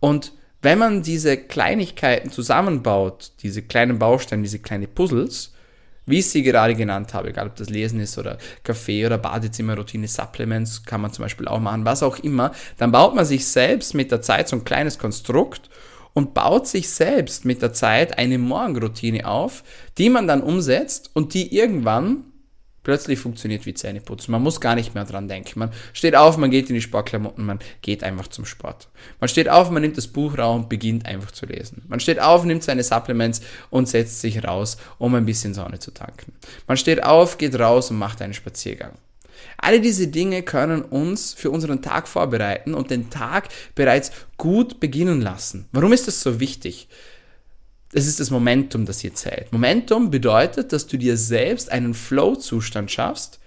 Und 0.01 0.33
wenn 0.63 0.79
man 0.79 1.03
diese 1.03 1.37
Kleinigkeiten 1.37 2.31
zusammenbaut, 2.31 3.33
diese 3.43 3.61
kleinen 3.63 3.99
Bausteine, 3.99 4.43
diese 4.43 4.59
kleinen 4.59 4.89
Puzzles, 4.89 5.53
wie 6.07 6.21
ich 6.21 6.31
sie 6.31 6.43
gerade 6.43 6.75
genannt 6.75 7.13
habe, 7.15 7.31
egal 7.31 7.49
ob 7.49 7.57
das 7.57 7.69
Lesen 7.69 8.01
ist 8.01 8.17
oder 8.17 8.39
Kaffee 8.63 9.05
oder 9.05 9.19
Badezimmerroutine, 9.19 10.09
Supplements, 10.09 10.85
kann 10.85 11.01
man 11.01 11.13
zum 11.13 11.25
Beispiel 11.25 11.49
auch 11.49 11.61
machen, 11.61 11.85
was 11.85 12.03
auch 12.03 12.19
immer, 12.19 12.53
dann 12.79 12.93
baut 12.93 13.15
man 13.15 13.25
sich 13.25 13.47
selbst 13.47 13.95
mit 13.95 14.11
der 14.11 14.23
Zeit 14.23 14.49
so 14.49 14.57
ein 14.57 14.65
kleines 14.65 14.99
Konstrukt 14.99 15.69
und 16.15 16.33
baut 16.33 16.67
sich 16.67 16.89
selbst 16.89 17.45
mit 17.45 17.61
der 17.61 17.73
Zeit 17.73 18.19
eine 18.19 18.39
Morgenroutine 18.39 19.27
auf, 19.27 19.63
die 19.99 20.09
man 20.09 20.27
dann 20.27 20.43
umsetzt 20.43 21.11
und 21.13 21.35
die 21.35 21.55
irgendwann 21.55 22.25
plötzlich 22.87 23.19
funktioniert 23.19 23.67
wie 23.67 23.75
Zähneputzen. 23.75 24.31
Man 24.31 24.45
muss 24.45 24.61
gar 24.61 24.77
nicht 24.77 24.95
mehr 24.95 25.05
dran 25.05 25.27
denken. 25.27 25.59
Man 25.59 25.73
steht 25.93 26.15
auf, 26.15 26.37
man 26.37 26.53
geht 26.53 26.69
in 26.69 26.77
die 26.77 26.81
Sportklamotten, 26.81 27.45
man 27.45 27.59
geht 27.83 28.05
einfach 28.05 28.29
zum 28.29 28.45
Sport. 28.45 28.87
Man 29.19 29.29
steht 29.29 29.49
auf, 29.49 29.71
man 29.71 29.83
nimmt 29.83 29.97
das 29.97 30.07
Buch 30.07 30.39
raus 30.39 30.55
und 30.55 30.69
beginnt 30.69 31.05
einfach 31.05 31.33
zu 31.33 31.47
lesen. 31.47 31.83
Man 31.89 31.99
steht 31.99 32.21
auf, 32.21 32.45
nimmt 32.45 32.63
seine 32.63 32.85
Supplements 32.85 33.41
und 33.71 33.89
setzt 33.89 34.21
sich 34.21 34.45
raus, 34.45 34.77
um 34.99 35.17
ein 35.17 35.27
bisschen 35.27 35.53
Sonne 35.53 35.81
zu 35.81 35.91
tanken. 35.91 36.33
Man 36.69 36.77
steht 36.77 37.03
auf, 37.03 37.39
geht 37.39 37.59
raus 37.59 37.91
und 37.91 37.99
macht 37.99 38.23
einen 38.23 38.35
Spaziergang. 38.35 38.93
Alle 39.59 39.81
diese 39.81 40.07
Dinge 40.07 40.45
können 40.45 40.83
uns 40.83 41.35
für 41.35 41.51
unseren 41.51 41.83
Tag 41.83 42.07
vorbereiten 42.07 42.73
und 42.73 42.93
den 42.93 43.11
Tag 43.11 43.49
bereits 43.75 44.13
gut 44.37 44.79
beginnen 44.79 45.21
lassen. 45.21 45.67
Warum 45.73 45.93
ist 45.93 46.07
das 46.07 46.21
so 46.21 46.39
wichtig? 46.39 46.87
Es 47.97 48.07
ist 48.07 48.21
das 48.21 48.31
Momentum, 48.31 48.85
das 48.85 49.01
hier 49.01 49.15
zählt. 49.15 49.51
Momentum 49.53 50.11
bedeutet, 50.11 50.71
dass 50.75 50.87
du 50.87 50.99
dir 50.99 51.17
selbst 51.17 51.73
einen 51.73 51.95
Flow-Zustand 51.95 52.91
schaffst, 52.91 53.41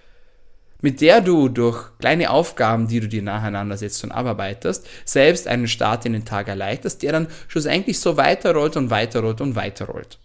mit 0.81 1.01
der 1.01 1.21
du 1.21 1.49
durch 1.49 1.85
kleine 1.99 2.31
Aufgaben, 2.31 2.87
die 2.87 2.99
du 2.99 3.07
dir 3.07 3.21
nacheinander 3.21 3.77
setzt 3.77 4.03
und 4.03 4.11
abarbeitest, 4.11 4.87
selbst 5.05 5.47
einen 5.47 5.67
Start 5.67 6.07
in 6.07 6.13
den 6.13 6.25
Tag 6.25 6.47
erleichterst, 6.47 7.03
der 7.03 7.11
dann 7.11 7.27
schlussendlich 7.47 7.99
so 7.99 8.17
weiterrollt 8.17 8.75
und 8.75 8.89
weiterrollt 8.89 9.39
und 9.39 9.55
weiterrollt. 9.55 10.17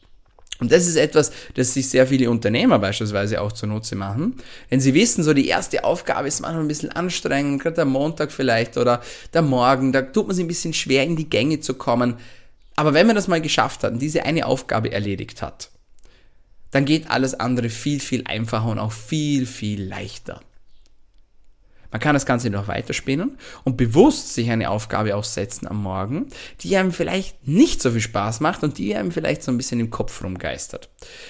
Und 0.59 0.73
das 0.73 0.87
ist 0.87 0.97
etwas, 0.97 1.31
das 1.55 1.75
sich 1.75 1.91
sehr 1.91 2.07
viele 2.07 2.31
Unternehmer 2.31 2.79
beispielsweise 2.79 3.43
auch 3.43 3.53
zunutze 3.53 3.95
machen. 3.95 4.37
Denn 4.71 4.81
sie 4.81 4.95
wissen, 4.95 5.23
so 5.23 5.35
die 5.35 5.49
erste 5.49 5.85
Aufgabe 5.85 6.29
ist 6.29 6.41
manchmal 6.41 6.65
ein 6.65 6.69
bisschen 6.69 6.93
anstrengend, 6.93 7.63
gerade 7.63 7.77
der 7.77 7.85
Montag 7.85 8.33
vielleicht 8.33 8.79
oder 8.79 9.03
der 9.35 9.43
Morgen, 9.43 9.93
da 9.93 10.01
tut 10.01 10.29
man 10.29 10.35
sich 10.35 10.47
ein 10.47 10.49
bisschen 10.49 10.73
schwer 10.73 11.05
in 11.05 11.17
die 11.17 11.29
Gänge 11.29 11.61
zu 11.61 11.75
kommen. 11.75 12.15
Aber 12.77 12.95
wenn 12.95 13.07
man 13.07 13.17
das 13.17 13.29
mal 13.29 13.41
geschafft 13.41 13.85
hat 13.85 13.93
und 13.93 14.03
diese 14.03 14.25
eine 14.25 14.47
Aufgabe 14.47 14.93
erledigt 14.93 15.43
hat, 15.43 15.71
dann 16.71 16.85
geht 16.85 17.09
alles 17.09 17.39
andere 17.39 17.69
viel, 17.69 18.01
viel 18.01 18.25
einfacher 18.27 18.67
und 18.67 18.79
auch 18.79 18.93
viel, 18.93 19.47
viel 19.47 19.85
leichter. 19.85 20.41
Man 21.95 22.01
kann 22.01 22.15
das 22.15 22.27
Ganze 22.27 22.51
noch 22.51 22.67
weiterspinnen 22.67 23.39
und 23.63 23.77
bewusst 23.77 24.35
sich 24.35 24.51
eine 24.51 24.69
Aufgabe 24.69 25.15
aussetzen 25.15 25.69
am 25.69 25.81
Morgen, 25.81 26.27
die 26.63 26.77
einem 26.77 26.91
vielleicht 26.91 27.47
nicht 27.47 27.81
so 27.81 27.93
viel 27.93 28.01
Spaß 28.01 28.41
macht 28.41 28.65
und 28.65 28.79
die 28.79 28.97
einem 28.97 29.13
vielleicht 29.13 29.45
so 29.45 29.53
ein 29.53 29.57
bisschen 29.57 29.79
im 29.79 29.91
Kopf 29.91 30.25
rumgeistert. 30.25 30.89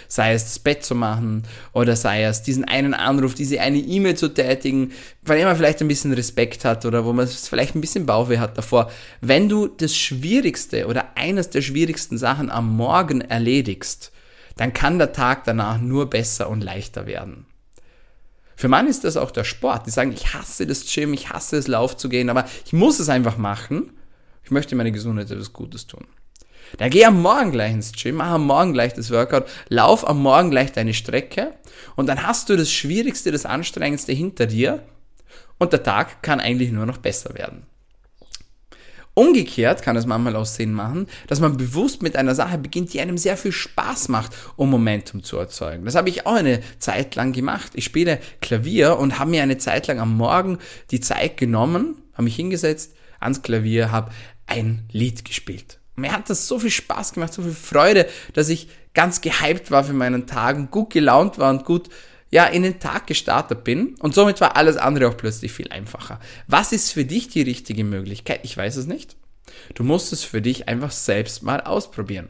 Sei 0.09 0.33
es 0.33 0.45
das 0.45 0.59
Bett 0.59 0.83
zu 0.83 0.95
machen 0.95 1.43
oder 1.75 1.97
sei 1.97 2.25
es 2.25 2.41
diesen 2.41 2.65
einen 2.65 2.95
Anruf, 2.95 3.35
diese 3.35 3.61
eine 3.61 3.77
E-Mail 3.77 4.17
zu 4.17 4.29
tätigen, 4.29 4.93
weil 5.21 5.45
man 5.45 5.55
vielleicht 5.55 5.83
ein 5.83 5.89
bisschen 5.89 6.15
Respekt 6.15 6.65
hat 6.65 6.87
oder 6.87 7.05
wo 7.05 7.13
man 7.13 7.29
vielleicht 7.29 7.75
ein 7.75 7.83
bisschen 7.83 8.07
Bauchweh 8.07 8.39
hat 8.39 8.57
davor. 8.57 8.91
Wenn 9.21 9.51
du 9.51 9.67
das 9.67 9.95
Schwierigste 9.95 10.87
oder 10.87 11.15
eines 11.15 11.51
der 11.51 11.61
schwierigsten 11.61 12.17
Sachen 12.17 12.49
am 12.49 12.75
Morgen 12.75 13.21
erledigst, 13.21 14.13
dann 14.57 14.73
kann 14.73 14.99
der 14.99 15.13
Tag 15.13 15.45
danach 15.45 15.79
nur 15.79 16.09
besser 16.09 16.49
und 16.49 16.65
leichter 16.65 17.05
werden. 17.05 17.45
Für 18.57 18.69
Mann 18.69 18.87
ist 18.87 19.05
das 19.05 19.17
auch 19.17 19.31
der 19.31 19.45
Sport. 19.45 19.87
Die 19.87 19.91
sagen, 19.91 20.13
ich 20.13 20.35
hasse 20.35 20.67
das 20.67 20.85
Gym, 20.93 21.13
ich 21.13 21.31
hasse 21.31 21.57
es, 21.57 21.67
Lauf 21.67 21.97
zu 21.97 22.09
gehen, 22.09 22.31
aber 22.31 22.45
ich 22.65 22.73
muss 22.73 23.01
es 23.01 23.09
einfach 23.09 23.37
machen. 23.37 23.93
Ich 24.45 24.51
möchte 24.51 24.77
meine 24.77 24.93
Gesundheit 24.93 25.31
etwas 25.31 25.53
Gutes 25.53 25.87
tun. 25.87 26.07
Dann 26.79 26.91
geh 26.91 27.05
am 27.05 27.21
Morgen 27.21 27.53
gleich 27.53 27.73
ins 27.73 27.93
Gym, 27.93 28.17
mach 28.17 28.31
am 28.31 28.47
Morgen 28.47 28.73
gleich 28.73 28.95
das 28.95 29.11
Workout, 29.11 29.45
lauf 29.69 30.07
am 30.09 30.23
Morgen 30.23 30.51
gleich 30.51 30.73
deine 30.73 30.95
Strecke 30.95 31.55
und 31.95 32.07
dann 32.07 32.27
hast 32.27 32.49
du 32.49 32.57
das 32.57 32.73
Schwierigste, 32.73 33.31
das 33.33 33.47
Anstrengendste 33.47 34.13
hinter 34.13 34.47
dir 34.47 34.83
und 35.59 35.73
der 35.73 35.83
Tag 35.83 36.23
kann 36.23 36.41
eigentlich 36.41 36.73
nur 36.73 36.87
noch 36.87 36.99
besser 36.99 37.35
werden. 37.35 37.67
Umgekehrt 39.15 39.83
kann 39.83 39.97
es 39.97 40.07
manchmal 40.07 40.35
auch 40.35 40.45
Sinn 40.45 40.73
machen, 40.73 41.07
dass 41.29 41.39
man 41.39 41.57
bewusst 41.57 42.03
mit 42.03 42.17
einer 42.17 42.35
Sache 42.35 42.59
beginnt, 42.59 42.93
die 42.93 43.01
einem 43.01 43.17
sehr 43.17 43.37
viel 43.37 43.53
Spaß 43.53 44.09
macht, 44.09 44.33
um 44.57 44.71
Momentum 44.71 45.23
zu 45.23 45.39
erzeugen. 45.39 45.85
Das 45.85 45.95
habe 45.95 46.09
ich 46.09 46.27
auch 46.27 46.35
eine 46.35 46.61
Zeit 46.79 47.15
lang 47.15 47.33
gemacht. 47.33 47.73
Ich 47.75 47.85
spiele 47.85 48.19
Klavier 48.41 48.99
und 48.99 49.21
habe 49.21 49.31
mir 49.31 49.45
eine 49.45 49.59
Zeit 49.59 49.87
lang 49.87 50.01
am 50.01 50.17
Morgen 50.17 50.59
die 50.91 51.01
Zeit 51.01 51.37
genommen, 51.37 52.03
habe 52.15 52.25
mich 52.25 52.35
hingesetzt 52.35 52.95
ans 53.21 53.43
Klavier, 53.43 53.93
habe 53.93 54.11
ein 54.47 54.85
Lied 54.91 55.25
gespielt. 55.25 55.79
Mir 55.95 56.13
hat 56.13 56.29
das 56.29 56.49
so 56.49 56.59
viel 56.59 56.71
Spaß 56.71 57.13
gemacht, 57.13 57.33
so 57.33 57.43
viel 57.43 57.53
Freude, 57.53 58.09
dass 58.33 58.49
ich 58.49 58.69
ganz 58.95 59.21
gehypt 59.21 59.71
war 59.71 59.85
für 59.85 59.93
meinen 59.93 60.27
Tagen, 60.27 60.71
gut 60.73 60.91
gelaunt 60.91 61.39
war 61.39 61.51
und 61.51 61.65
gut 61.65 61.89
ja, 62.35 62.47
in 62.47 62.65
den 62.65 62.81
Tag 62.81 63.07
gestartet 63.07 63.63
bin 63.63 63.95
und 64.01 64.13
somit 64.13 64.41
war 64.41 64.57
alles 64.57 64.77
andere 64.77 65.07
auch 65.07 65.17
plötzlich 65.17 65.53
viel 65.53 65.71
einfacher. 65.71 66.19
Was 66.49 66.73
ist 66.73 66.91
für 66.91 67.05
dich 67.05 67.29
die 67.29 67.43
richtige 67.43 67.85
Möglichkeit? 67.85 68.41
Ich 68.43 68.57
weiß 68.57 68.75
es 68.75 68.89
nicht. 68.89 69.15
Du 69.75 69.85
musst 69.85 70.13
es 70.13 70.25
für 70.25 70.43
dich 70.43 70.67
einfach 70.67 70.91
selbst 70.91 71.45
mal 71.45 71.61
ausprobieren. 71.61 72.29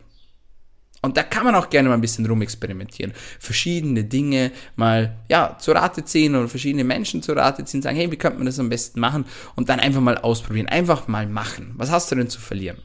Und 1.01 1.17
da 1.17 1.23
kann 1.23 1.47
man 1.47 1.55
auch 1.55 1.71
gerne 1.71 1.89
mal 1.89 1.95
ein 1.95 2.03
bisschen 2.03 2.27
rumexperimentieren. 2.27 3.15
Verschiedene 3.39 4.05
Dinge 4.05 4.53
mal, 4.77 5.17
ja, 5.31 5.57
zu 5.59 5.73
Rate 5.73 6.05
ziehen 6.05 6.35
oder 6.35 6.49
verschiedene 6.49 6.85
Menschen 6.85 7.23
zu 7.23 7.33
Rate 7.33 7.65
ziehen, 7.65 7.81
sagen, 7.81 7.97
hey, 7.97 8.13
wie 8.13 8.19
könnte 8.19 8.37
man 8.37 8.47
das 8.47 8.59
am 8.59 8.69
besten 8.69 9.01
machen? 9.01 9.25
Und 9.57 9.71
dann 9.71 9.81
einfach 9.81 10.03
mal 10.03 10.19
ausprobieren. 10.19 10.67
Einfach 10.67 11.09
mal 11.09 11.27
machen. 11.27 11.73
Was 11.79 11.91
hast 11.91 12.13
du 12.13 12.17
denn 12.17 12.29
zu 12.29 12.43
verlieren? 12.43 12.77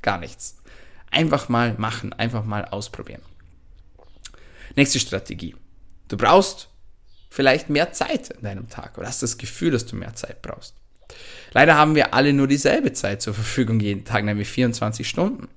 Gar 0.00 0.18
nichts. 0.18 0.56
Einfach 1.10 1.48
mal 1.48 1.74
machen. 1.76 2.12
Einfach 2.12 2.44
mal 2.44 2.66
ausprobieren. 2.66 3.22
Nächste 4.76 5.00
Strategie. 5.00 5.56
Du 6.08 6.16
brauchst 6.16 6.68
vielleicht 7.30 7.70
mehr 7.70 7.92
Zeit 7.92 8.30
in 8.30 8.42
deinem 8.42 8.68
Tag 8.68 8.98
oder 8.98 9.06
hast 9.06 9.22
das 9.22 9.38
Gefühl, 9.38 9.70
dass 9.70 9.86
du 9.86 9.96
mehr 9.96 10.14
Zeit 10.14 10.42
brauchst. 10.42 10.74
Leider 11.52 11.76
haben 11.76 11.94
wir 11.94 12.14
alle 12.14 12.32
nur 12.32 12.46
dieselbe 12.46 12.92
Zeit 12.92 13.22
zur 13.22 13.34
Verfügung 13.34 13.80
jeden 13.80 14.04
Tag, 14.04 14.24
nämlich 14.24 14.48
24 14.48 15.08
Stunden. 15.08 15.48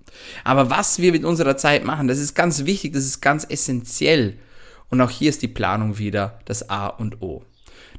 Aber 0.44 0.70
was 0.70 1.00
wir 1.00 1.12
mit 1.12 1.26
unserer 1.26 1.58
Zeit 1.58 1.84
machen, 1.84 2.08
das 2.08 2.20
ist 2.20 2.36
ganz 2.36 2.66
wichtig, 2.66 2.94
das 2.94 3.04
ist 3.04 3.22
ganz 3.22 3.46
essentiell. 3.50 4.38
Und 4.90 5.02
auch 5.02 5.10
hier 5.10 5.30
ist 5.30 5.42
die 5.42 5.48
Planung 5.48 5.98
wieder 5.98 6.40
das 6.46 6.70
A 6.70 6.88
und 6.88 7.22
O. 7.22 7.44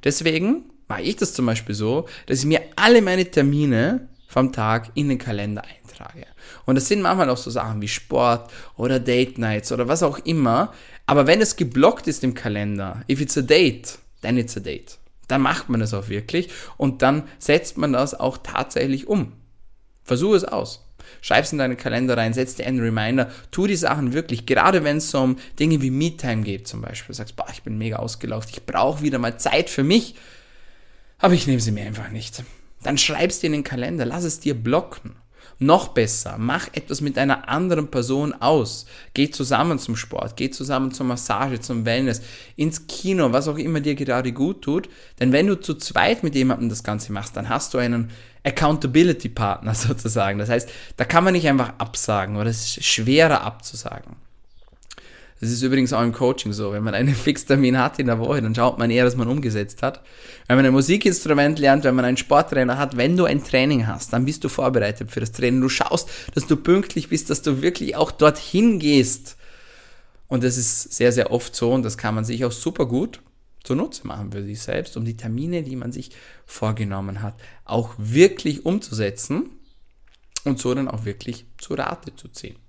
Deswegen 0.04 0.64
mache 0.88 1.02
ich 1.02 1.16
das 1.16 1.34
zum 1.34 1.46
Beispiel 1.46 1.74
so, 1.74 2.06
dass 2.26 2.40
ich 2.40 2.44
mir 2.44 2.62
alle 2.76 3.02
meine 3.02 3.30
Termine 3.30 4.08
vom 4.32 4.50
Tag 4.50 4.92
in 4.94 5.10
den 5.10 5.18
Kalender 5.18 5.62
eintrage. 5.62 6.26
Und 6.64 6.76
das 6.76 6.88
sind 6.88 7.02
manchmal 7.02 7.28
auch 7.28 7.36
so 7.36 7.50
Sachen 7.50 7.82
wie 7.82 7.88
Sport 7.88 8.50
oder 8.76 8.98
Date 8.98 9.36
Nights 9.36 9.70
oder 9.72 9.88
was 9.88 10.02
auch 10.02 10.18
immer, 10.20 10.72
aber 11.04 11.26
wenn 11.26 11.42
es 11.42 11.56
geblockt 11.56 12.06
ist 12.06 12.24
im 12.24 12.32
Kalender, 12.32 13.02
if 13.10 13.20
it's 13.20 13.36
a 13.36 13.42
date, 13.42 13.98
then 14.22 14.38
it's 14.38 14.56
a 14.56 14.60
date. 14.60 14.96
Dann 15.28 15.42
macht 15.42 15.68
man 15.68 15.82
es 15.82 15.92
auch 15.92 16.08
wirklich 16.08 16.48
und 16.78 17.02
dann 17.02 17.24
setzt 17.38 17.76
man 17.76 17.92
das 17.92 18.18
auch 18.18 18.38
tatsächlich 18.38 19.06
um. 19.06 19.34
Versuche 20.02 20.36
es 20.36 20.44
aus. 20.44 20.82
Schreib 21.20 21.44
es 21.44 21.52
in 21.52 21.58
deinen 21.58 21.76
Kalender 21.76 22.16
rein, 22.16 22.32
setz 22.32 22.54
dir 22.54 22.66
einen 22.66 22.80
Reminder, 22.80 23.30
tu 23.50 23.66
die 23.66 23.76
Sachen 23.76 24.14
wirklich, 24.14 24.46
gerade 24.46 24.82
wenn 24.82 24.96
es 24.96 25.14
um 25.14 25.36
Dinge 25.58 25.82
wie 25.82 25.90
Me-Time 25.90 26.42
geht 26.42 26.66
zum 26.66 26.80
Beispiel. 26.80 27.08
Du 27.08 27.18
sagst, 27.18 27.36
boah, 27.36 27.48
ich 27.52 27.64
bin 27.64 27.76
mega 27.76 27.96
ausgelaufen, 27.96 28.48
ich 28.50 28.64
brauche 28.64 29.02
wieder 29.02 29.18
mal 29.18 29.38
Zeit 29.38 29.68
für 29.68 29.84
mich, 29.84 30.14
aber 31.18 31.34
ich 31.34 31.46
nehme 31.46 31.60
sie 31.60 31.70
mir 31.70 31.84
einfach 31.84 32.08
nicht. 32.08 32.42
Dann 32.82 32.98
schreibst 32.98 33.42
dir 33.42 33.46
in 33.48 33.52
den 33.52 33.64
Kalender, 33.64 34.04
lass 34.04 34.24
es 34.24 34.40
dir 34.40 34.54
blocken. 34.54 35.16
Noch 35.58 35.88
besser, 35.88 36.36
mach 36.38 36.68
etwas 36.72 37.00
mit 37.00 37.16
einer 37.16 37.48
anderen 37.48 37.88
Person 37.88 38.34
aus. 38.34 38.86
Geh 39.14 39.30
zusammen 39.30 39.78
zum 39.78 39.94
Sport, 39.94 40.36
geh 40.36 40.50
zusammen 40.50 40.90
zur 40.90 41.06
Massage, 41.06 41.60
zum 41.60 41.84
Wellness, 41.84 42.20
ins 42.56 42.88
Kino, 42.88 43.32
was 43.32 43.46
auch 43.46 43.58
immer 43.58 43.80
dir 43.80 43.94
gerade 43.94 44.32
gut 44.32 44.62
tut. 44.62 44.88
Denn 45.20 45.30
wenn 45.30 45.46
du 45.46 45.60
zu 45.60 45.74
zweit 45.74 46.24
mit 46.24 46.34
jemandem 46.34 46.68
das 46.68 46.82
Ganze 46.82 47.12
machst, 47.12 47.36
dann 47.36 47.48
hast 47.48 47.74
du 47.74 47.78
einen 47.78 48.10
Accountability 48.42 49.28
Partner 49.28 49.74
sozusagen. 49.76 50.40
Das 50.40 50.48
heißt, 50.48 50.68
da 50.96 51.04
kann 51.04 51.22
man 51.22 51.34
nicht 51.34 51.46
einfach 51.48 51.74
absagen 51.78 52.36
oder 52.36 52.50
es 52.50 52.76
ist 52.76 52.84
schwerer 52.84 53.42
abzusagen. 53.42 54.16
Das 55.42 55.50
ist 55.50 55.62
übrigens 55.62 55.92
auch 55.92 56.04
im 56.04 56.12
Coaching 56.12 56.52
so. 56.52 56.72
Wenn 56.72 56.84
man 56.84 56.94
einen 56.94 57.14
Fixtermin 57.16 57.76
hat 57.76 57.98
in 57.98 58.06
der 58.06 58.20
Woche, 58.20 58.40
dann 58.40 58.54
schaut 58.54 58.78
man 58.78 58.92
eher, 58.92 59.04
dass 59.04 59.16
man 59.16 59.26
umgesetzt 59.26 59.82
hat. 59.82 60.00
Wenn 60.46 60.54
man 60.54 60.64
ein 60.64 60.72
Musikinstrument 60.72 61.58
lernt, 61.58 61.82
wenn 61.82 61.96
man 61.96 62.04
einen 62.04 62.16
Sporttrainer 62.16 62.78
hat, 62.78 62.96
wenn 62.96 63.16
du 63.16 63.24
ein 63.24 63.42
Training 63.42 63.88
hast, 63.88 64.12
dann 64.12 64.24
bist 64.24 64.44
du 64.44 64.48
vorbereitet 64.48 65.10
für 65.10 65.18
das 65.18 65.32
Training. 65.32 65.60
Du 65.60 65.68
schaust, 65.68 66.08
dass 66.36 66.46
du 66.46 66.54
pünktlich 66.54 67.08
bist, 67.08 67.28
dass 67.28 67.42
du 67.42 67.60
wirklich 67.60 67.96
auch 67.96 68.12
dorthin 68.12 68.78
gehst. 68.78 69.36
Und 70.28 70.44
das 70.44 70.56
ist 70.56 70.94
sehr, 70.94 71.10
sehr 71.10 71.32
oft 71.32 71.56
so 71.56 71.72
und 71.72 71.82
das 71.82 71.98
kann 71.98 72.14
man 72.14 72.24
sich 72.24 72.44
auch 72.44 72.52
super 72.52 72.86
gut 72.86 73.20
zunutze 73.64 74.06
machen 74.06 74.30
für 74.30 74.44
sich 74.44 74.62
selbst, 74.62 74.96
um 74.96 75.04
die 75.04 75.16
Termine, 75.16 75.64
die 75.64 75.74
man 75.74 75.90
sich 75.90 76.10
vorgenommen 76.46 77.20
hat, 77.20 77.34
auch 77.64 77.94
wirklich 77.98 78.64
umzusetzen 78.64 79.50
und 80.44 80.60
so 80.60 80.72
dann 80.72 80.86
auch 80.86 81.04
wirklich 81.04 81.46
zu 81.58 81.74
Rate 81.74 82.14
zu 82.14 82.28
ziehen. 82.28 82.61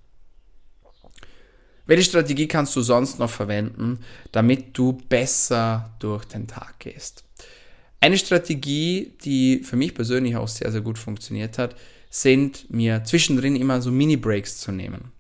Welche 1.86 2.06
Strategie 2.06 2.48
kannst 2.48 2.76
du 2.76 2.82
sonst 2.82 3.20
noch 3.20 3.30
verwenden, 3.30 4.00
damit 4.32 4.78
du 4.78 4.94
besser 5.10 5.94
durch 6.00 6.24
den 6.26 6.48
Tag 6.48 6.80
gehst? 6.80 7.26
Eine 8.00 8.18
Strategie, 8.18 9.14
die 9.24 9.60
für 9.64 9.76
mich 9.76 9.94
persönlich 9.94 10.36
auch 10.38 10.48
sehr, 10.48 10.72
sehr 10.72 10.82
gut 10.82 10.98
funktioniert 10.98 11.58
hat, 11.58 11.76
sind 12.10 12.70
mir 12.70 13.04
zwischendrin 13.04 13.56
immer 13.56 13.82
so 13.82 13.92
Mini-Breaks 13.92 14.58
zu 14.60 14.72
nehmen. 14.72 15.12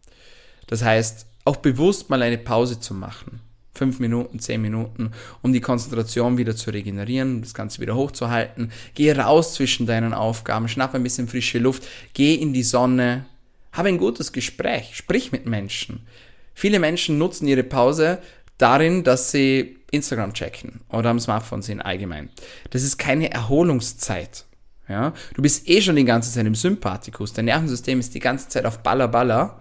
Das 0.68 0.84
heißt, 0.84 1.26
auch 1.46 1.58
bewusst 1.58 2.10
mal 2.10 2.22
eine 2.22 2.38
Pause 2.38 2.80
zu 2.80 2.94
machen. 2.94 3.42
Fünf 3.74 4.00
Minuten, 4.00 4.40
zehn 4.40 4.62
Minuten, 4.62 5.12
um 5.42 5.52
die 5.52 5.60
Konzentration 5.60 6.38
wieder 6.38 6.56
zu 6.56 6.70
regenerieren, 6.70 7.42
das 7.42 7.54
Ganze 7.54 7.82
wieder 7.82 7.96
hochzuhalten. 7.96 8.72
Geh 8.94 9.12
raus 9.12 9.56
zwischen 9.56 9.88
deinen 9.88 10.14
Aufgaben, 10.14 10.70
schnapp 10.70 10.94
ein 10.94 11.04
bisschen 11.04 11.28
frische 11.28 11.58
Luft, 11.58 11.84
geh 12.14 12.36
in 12.36 12.54
die 12.54 12.64
Sonne, 12.64 13.26
habe 13.72 13.90
ein 13.90 13.98
gutes 13.98 14.32
Gespräch, 14.32 14.96
sprich 14.96 15.32
mit 15.32 15.48
Menschen. 15.48 16.06
Viele 16.54 16.80
Menschen 16.80 17.18
nutzen 17.18 17.48
ihre 17.48 17.64
Pause 17.64 18.20
darin, 18.58 19.04
dass 19.04 19.32
sie 19.32 19.78
Instagram 19.92 20.34
checken 20.34 20.82
oder 20.90 21.10
am 21.10 21.20
Smartphone 21.20 21.62
sind 21.62 21.82
allgemein. 21.82 22.30
Das 22.72 22.84
ist 22.84 22.98
keine 22.98 23.32
Erholungszeit. 23.32 24.46
Ja? 24.88 25.14
Du 25.36 25.42
bist 25.42 25.70
eh 25.70 25.82
schon 25.82 25.96
die 25.96 26.06
ganze 26.06 26.32
Zeit 26.32 26.46
im 26.46 26.56
Sympathikus. 26.56 27.34
Dein 27.34 27.46
Nervensystem 27.46 28.00
ist 28.00 28.14
die 28.14 28.20
ganze 28.20 28.50
Zeit 28.50 28.66
auf 28.66 28.80
Baller 28.80 29.08
Baller, 29.08 29.60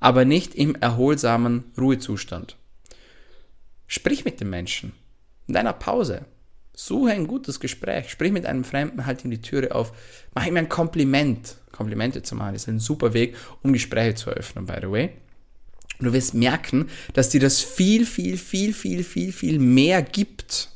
aber 0.00 0.24
nicht 0.24 0.54
im 0.54 0.74
erholsamen 0.76 1.64
Ruhezustand. 1.78 2.56
Sprich 3.86 4.24
mit 4.24 4.40
den 4.40 4.50
Menschen. 4.50 4.92
In 5.46 5.54
deiner 5.54 5.72
Pause. 5.72 6.26
Suche 6.74 7.10
ein 7.12 7.26
gutes 7.26 7.58
Gespräch. 7.58 8.10
Sprich 8.10 8.30
mit 8.30 8.46
einem 8.46 8.62
Fremden, 8.62 9.06
halt 9.06 9.24
ihm 9.24 9.30
die 9.30 9.40
Türe 9.40 9.74
auf. 9.74 9.92
Mach 10.34 10.46
ihm 10.46 10.56
ein 10.56 10.68
Kompliment. 10.68 11.56
Komplimente 11.72 12.22
zu 12.22 12.34
machen 12.34 12.54
ist 12.54 12.68
ein 12.68 12.80
super 12.80 13.14
Weg, 13.14 13.36
um 13.62 13.72
Gespräche 13.72 14.14
zu 14.14 14.30
eröffnen, 14.30 14.66
by 14.66 14.74
the 14.80 14.90
way. 14.90 15.10
Und 15.98 16.06
du 16.06 16.12
wirst 16.12 16.34
merken, 16.34 16.88
dass 17.12 17.30
dir 17.30 17.40
das 17.40 17.60
viel, 17.60 18.06
viel, 18.06 18.38
viel, 18.38 18.72
viel, 18.72 19.02
viel, 19.02 19.32
viel 19.32 19.58
mehr 19.58 20.02
gibt, 20.02 20.70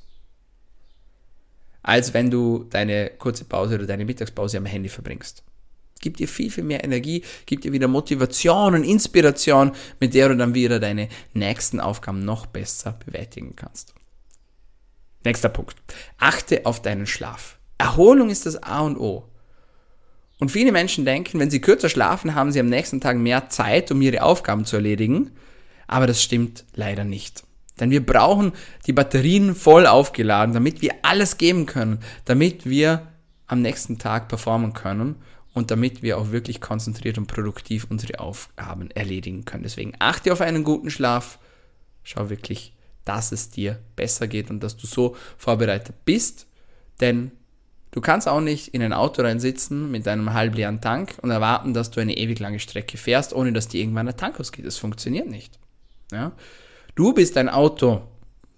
als 1.83 2.15
wenn 2.15 2.31
du 2.31 2.67
deine 2.71 3.11
kurze 3.19 3.45
Pause 3.45 3.77
oder 3.77 3.87
deine 3.87 4.05
Mittagspause 4.05 4.59
am 4.59 4.67
Handy 4.67 4.89
verbringst. 4.89 5.43
Gibt 6.01 6.19
dir 6.19 6.27
viel, 6.27 6.51
viel 6.51 6.65
mehr 6.65 6.83
Energie, 6.83 7.23
gibt 7.47 7.63
dir 7.63 7.73
wieder 7.73 7.87
Motivation 7.87 8.75
und 8.75 8.85
Inspiration, 8.85 9.73
mit 10.01 10.15
der 10.15 10.29
du 10.29 10.37
dann 10.37 10.55
wieder 10.55 10.81
deine 10.81 11.09
nächsten 11.33 11.79
Aufgaben 11.79 12.25
noch 12.25 12.47
besser 12.47 12.99
bewältigen 13.05 13.55
kannst. 13.55 13.95
Nächster 15.25 15.49
Punkt. 15.49 15.77
Achte 16.19 16.67
auf 16.67 16.83
deinen 16.83 17.07
Schlaf. 17.07 17.59
Erholung 17.79 18.31
ist 18.31 18.47
das 18.47 18.61
A 18.63 18.81
und 18.81 18.99
O. 18.99 19.29
Und 20.43 20.51
viele 20.51 20.73
Menschen 20.73 21.05
denken, 21.05 21.39
wenn 21.39 21.51
sie 21.51 21.61
kürzer 21.61 21.89
schlafen, 21.89 22.35
haben 22.35 22.51
sie 22.51 22.59
am 22.59 22.67
nächsten 22.67 23.01
Tag 23.01 23.17
mehr 23.17 23.49
Zeit, 23.49 23.93
um 23.93 24.03
ihre 24.03 24.25
Aufgaben 24.25 24.65
zu 24.65 24.75
erledigen. 24.75 25.31
Aber 25.87 26.09
das 26.09 26.21
stimmt 26.21 26.65
leider 26.75 27.05
nicht. 27.05 27.45
Denn 27.79 27.93
wir 27.93 28.05
brauchen 28.05 28.51
die 28.89 28.93
Batterien 28.93 29.55
voll 29.55 29.87
aufgeladen, 29.87 30.53
damit 30.53 30.83
wir 30.83 30.97
alles 31.03 31.39
geben 31.39 31.67
können, 31.67 32.01
damit 32.25 32.69
wir 32.69 33.07
am 33.47 33.63
nächsten 33.63 34.01
Tag 34.01 34.27
performen 34.27 34.73
können 34.73 35.15
und 35.55 35.71
damit 35.71 36.03
wir 36.03 36.19
auch 36.19 36.33
wirklich 36.33 36.61
konzentriert 36.61 37.19
und 37.19 37.29
produktiv 37.29 37.87
unsere 37.89 38.19
Aufgaben 38.19 38.91
erledigen 38.91 39.45
können. 39.45 39.63
Deswegen 39.63 39.93
achte 40.01 40.33
auf 40.33 40.41
einen 40.41 40.65
guten 40.65 40.91
Schlaf. 40.91 41.39
Schau 42.03 42.31
wirklich, 42.31 42.73
dass 43.05 43.31
es 43.31 43.51
dir 43.51 43.79
besser 43.95 44.27
geht 44.27 44.51
und 44.51 44.61
dass 44.65 44.77
du 44.77 44.89
so 44.89 45.15
vorbereitet 45.39 45.95
bist, 46.05 46.49
denn 47.01 47.31
Du 47.93 48.01
kannst 48.01 48.27
auch 48.27 48.41
nicht 48.41 48.69
in 48.69 48.83
ein 48.83 48.95
Auto 48.95 49.21
reinsitzen 49.21 49.91
mit 49.91 50.09
einem 50.09 50.33
halbleeren 50.33 50.81
Tank 50.81 51.15
und 51.21 51.31
erwarten, 51.31 51.75
dass 51.75 51.91
du 51.91 52.01
eine 52.01 52.17
ewig 52.17 52.39
lange 52.41 52.59
Strecke 52.59 52.97
fährst, 52.97 53.35
ohne 53.35 53.53
dass 53.53 53.69
dir 53.69 53.81
irgendwann 53.81 54.07
der 54.07 54.17
Tank 54.17 54.41
ausgeht. 54.41 54.67
Das 54.67 54.79
funktioniert 54.79 55.29
nicht. 55.29 55.59
Ja? 56.11 56.33
Du 56.95 57.13
bist 57.13 57.37
ein 57.37 57.51
Auto, 57.51 58.03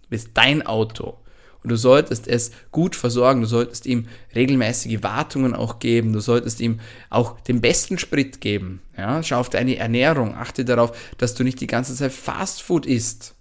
bist 0.08 0.30
dein 0.34 0.64
Auto. 0.64 1.18
Und 1.64 1.70
du 1.70 1.76
solltest 1.76 2.28
es 2.28 2.52
gut 2.70 2.94
versorgen, 2.94 3.40
du 3.40 3.46
solltest 3.46 3.86
ihm 3.86 4.06
regelmäßige 4.34 5.02
Wartungen 5.02 5.54
auch 5.54 5.78
geben, 5.78 6.12
du 6.12 6.20
solltest 6.20 6.60
ihm 6.60 6.78
auch 7.10 7.40
den 7.40 7.60
besten 7.60 7.98
Sprit 7.98 8.40
geben. 8.40 8.82
Ja? 8.96 9.20
Schau 9.22 9.40
auf 9.40 9.48
deine 9.48 9.76
Ernährung, 9.76 10.36
achte 10.36 10.64
darauf, 10.64 10.96
dass 11.18 11.34
du 11.34 11.42
nicht 11.42 11.60
die 11.60 11.66
ganze 11.66 11.94
Zeit 11.94 12.12
Fastfood 12.12 12.86
isst. 12.86 13.33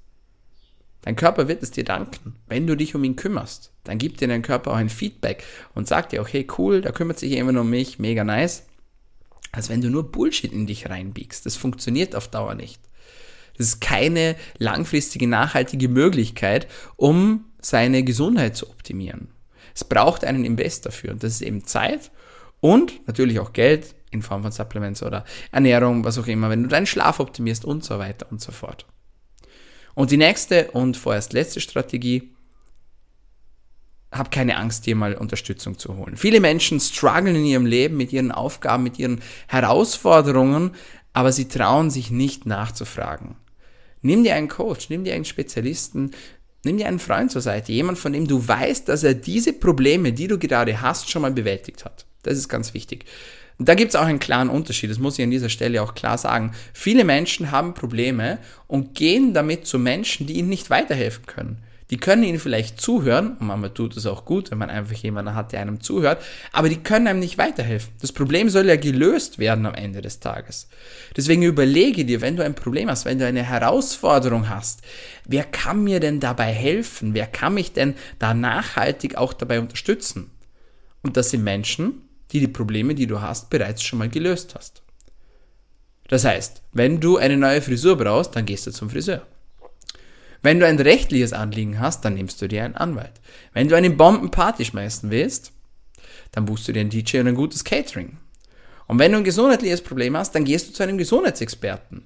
Dein 1.03 1.17
Körper 1.17 1.47
wird 1.47 1.61
es 1.61 1.71
dir 1.71 1.83
danken, 1.83 2.35
wenn 2.47 2.65
du 2.65 2.75
dich 2.75 2.95
um 2.95 3.03
ihn 3.03 3.17
kümmerst. 3.17 3.71
Dann 3.83 3.97
gibt 3.97 4.21
dir 4.21 4.27
dein 4.27 4.41
Körper 4.41 4.71
auch 4.71 4.77
ein 4.77 4.89
Feedback 4.89 5.43
und 5.75 5.87
sagt 5.87 6.13
dir, 6.13 6.21
okay, 6.21 6.47
cool, 6.57 6.81
da 6.81 6.91
kümmert 6.91 7.19
sich 7.19 7.31
jemand 7.31 7.57
um 7.57 7.69
mich, 7.69 7.99
mega 7.99 8.23
nice. 8.23 8.63
Als 9.51 9.69
wenn 9.69 9.81
du 9.81 9.89
nur 9.89 10.11
Bullshit 10.11 10.51
in 10.51 10.65
dich 10.65 10.89
reinbiegst. 10.89 11.45
Das 11.45 11.57
funktioniert 11.57 12.15
auf 12.15 12.29
Dauer 12.29 12.55
nicht. 12.55 12.81
Das 13.57 13.67
ist 13.67 13.81
keine 13.81 14.35
langfristige, 14.57 15.27
nachhaltige 15.27 15.89
Möglichkeit, 15.89 16.67
um 16.95 17.45
seine 17.61 18.03
Gesundheit 18.03 18.55
zu 18.55 18.69
optimieren. 18.69 19.27
Es 19.75 19.83
braucht 19.83 20.23
einen 20.23 20.45
Invest 20.45 20.85
dafür 20.85 21.11
und 21.11 21.23
das 21.23 21.33
ist 21.33 21.41
eben 21.41 21.65
Zeit 21.65 22.11
und 22.61 23.05
natürlich 23.07 23.39
auch 23.39 23.53
Geld 23.53 23.93
in 24.09 24.21
Form 24.21 24.43
von 24.43 24.51
Supplements 24.51 25.03
oder 25.03 25.25
Ernährung, 25.51 26.05
was 26.05 26.17
auch 26.17 26.27
immer, 26.27 26.49
wenn 26.49 26.63
du 26.63 26.69
deinen 26.69 26.85
Schlaf 26.85 27.19
optimierst 27.19 27.65
und 27.65 27.83
so 27.83 27.99
weiter 27.99 28.27
und 28.31 28.41
so 28.41 28.51
fort. 28.51 28.85
Und 29.95 30.11
die 30.11 30.17
nächste 30.17 30.71
und 30.71 30.97
vorerst 30.97 31.33
letzte 31.33 31.61
Strategie, 31.61 32.33
hab 34.11 34.31
keine 34.31 34.57
Angst, 34.57 34.85
dir 34.85 34.95
mal 34.95 35.15
Unterstützung 35.15 35.77
zu 35.77 35.97
holen. 35.97 36.17
Viele 36.17 36.39
Menschen 36.39 36.79
strugglen 36.79 37.35
in 37.35 37.45
ihrem 37.45 37.65
Leben 37.65 37.97
mit 37.97 38.13
ihren 38.13 38.31
Aufgaben, 38.31 38.83
mit 38.83 38.99
ihren 38.99 39.21
Herausforderungen, 39.47 40.71
aber 41.13 41.31
sie 41.31 41.47
trauen 41.47 41.89
sich 41.89 42.11
nicht 42.11 42.45
nachzufragen. 42.45 43.35
Nimm 44.01 44.23
dir 44.23 44.35
einen 44.35 44.49
Coach, 44.49 44.89
nimm 44.89 45.03
dir 45.03 45.15
einen 45.15 45.25
Spezialisten, 45.25 46.11
nimm 46.63 46.77
dir 46.77 46.87
einen 46.87 46.99
Freund 46.99 47.31
zur 47.31 47.41
Seite, 47.41 47.71
jemand, 47.71 47.97
von 47.97 48.13
dem 48.13 48.27
du 48.27 48.47
weißt, 48.47 48.87
dass 48.89 49.03
er 49.03 49.13
diese 49.13 49.53
Probleme, 49.53 50.13
die 50.13 50.27
du 50.27 50.37
gerade 50.37 50.81
hast, 50.81 51.09
schon 51.09 51.21
mal 51.21 51.31
bewältigt 51.31 51.85
hat. 51.85 52.05
Das 52.23 52.37
ist 52.37 52.49
ganz 52.49 52.73
wichtig. 52.73 53.05
Und 53.63 53.69
da 53.69 53.75
gibt 53.75 53.91
es 53.91 53.95
auch 53.95 54.07
einen 54.07 54.19
klaren 54.19 54.49
Unterschied, 54.49 54.91
das 54.91 54.99
muss 54.99 55.17
ich 55.17 55.23
an 55.23 55.31
dieser 55.31 55.47
Stelle 55.47 55.81
auch 55.81 55.95
klar 55.95 56.17
sagen. 56.17 56.51
Viele 56.73 57.05
Menschen 57.05 57.49
haben 57.49 57.73
Probleme 57.73 58.39
und 58.67 58.93
gehen 58.93 59.33
damit 59.33 59.67
zu 59.67 59.79
Menschen, 59.79 60.27
die 60.27 60.33
ihnen 60.33 60.49
nicht 60.49 60.69
weiterhelfen 60.69 61.25
können. 61.27 61.63
Die 61.89 61.95
können 61.95 62.23
ihnen 62.23 62.41
vielleicht 62.41 62.81
zuhören, 62.81 63.37
und 63.37 63.47
manchmal 63.47 63.73
tut 63.73 63.95
es 63.95 64.05
auch 64.05 64.25
gut, 64.25 64.51
wenn 64.51 64.57
man 64.57 64.69
einfach 64.69 64.97
jemanden 64.97 65.33
hat, 65.33 65.53
der 65.53 65.61
einem 65.61 65.79
zuhört, 65.79 66.21
aber 66.51 66.67
die 66.67 66.83
können 66.83 67.07
einem 67.07 67.21
nicht 67.21 67.37
weiterhelfen. 67.37 67.93
Das 68.01 68.11
Problem 68.11 68.49
soll 68.49 68.67
ja 68.67 68.75
gelöst 68.75 69.39
werden 69.39 69.65
am 69.65 69.75
Ende 69.75 70.01
des 70.01 70.19
Tages. 70.19 70.67
Deswegen 71.15 71.43
überlege 71.43 72.03
dir, 72.03 72.19
wenn 72.19 72.35
du 72.35 72.43
ein 72.43 72.55
Problem 72.55 72.89
hast, 72.89 73.05
wenn 73.05 73.19
du 73.19 73.25
eine 73.25 73.43
Herausforderung 73.43 74.49
hast, 74.49 74.81
wer 75.23 75.45
kann 75.45 75.85
mir 75.85 76.01
denn 76.01 76.19
dabei 76.19 76.51
helfen? 76.51 77.13
Wer 77.13 77.27
kann 77.27 77.53
mich 77.53 77.71
denn 77.71 77.95
da 78.19 78.33
nachhaltig 78.33 79.15
auch 79.15 79.31
dabei 79.31 79.61
unterstützen? 79.61 80.31
Und 81.01 81.15
das 81.15 81.29
sind 81.29 81.45
Menschen, 81.45 82.01
die 82.33 82.39
die 82.39 82.47
Probleme, 82.47 82.95
die 82.95 83.07
du 83.07 83.21
hast, 83.21 83.49
bereits 83.49 83.83
schon 83.83 83.99
mal 83.99 84.09
gelöst 84.09 84.55
hast. 84.55 84.81
Das 86.09 86.25
heißt, 86.25 86.61
wenn 86.73 86.99
du 86.99 87.17
eine 87.17 87.37
neue 87.37 87.61
Frisur 87.61 87.95
brauchst, 87.95 88.35
dann 88.35 88.45
gehst 88.45 88.67
du 88.67 88.71
zum 88.71 88.89
Friseur. 88.89 89.25
Wenn 90.41 90.59
du 90.59 90.67
ein 90.67 90.79
rechtliches 90.79 91.31
Anliegen 91.31 91.79
hast, 91.79 92.03
dann 92.03 92.15
nimmst 92.15 92.41
du 92.41 92.47
dir 92.47 92.65
einen 92.65 92.75
Anwalt. 92.75 93.13
Wenn 93.53 93.69
du 93.69 93.75
eine 93.75 93.89
Bombenparty 93.89 94.65
schmeißen 94.65 95.09
willst, 95.09 95.53
dann 96.31 96.45
buchst 96.45 96.67
du 96.67 96.73
dir 96.73 96.81
einen 96.81 96.89
DJ 96.89 97.19
und 97.19 97.29
ein 97.29 97.35
gutes 97.35 97.63
Catering. 97.63 98.17
Und 98.87 98.99
wenn 98.99 99.13
du 99.13 99.19
ein 99.19 99.23
gesundheitliches 99.23 99.81
Problem 99.81 100.17
hast, 100.17 100.35
dann 100.35 100.43
gehst 100.43 100.67
du 100.67 100.73
zu 100.73 100.83
einem 100.83 100.97
Gesundheitsexperten. 100.97 102.03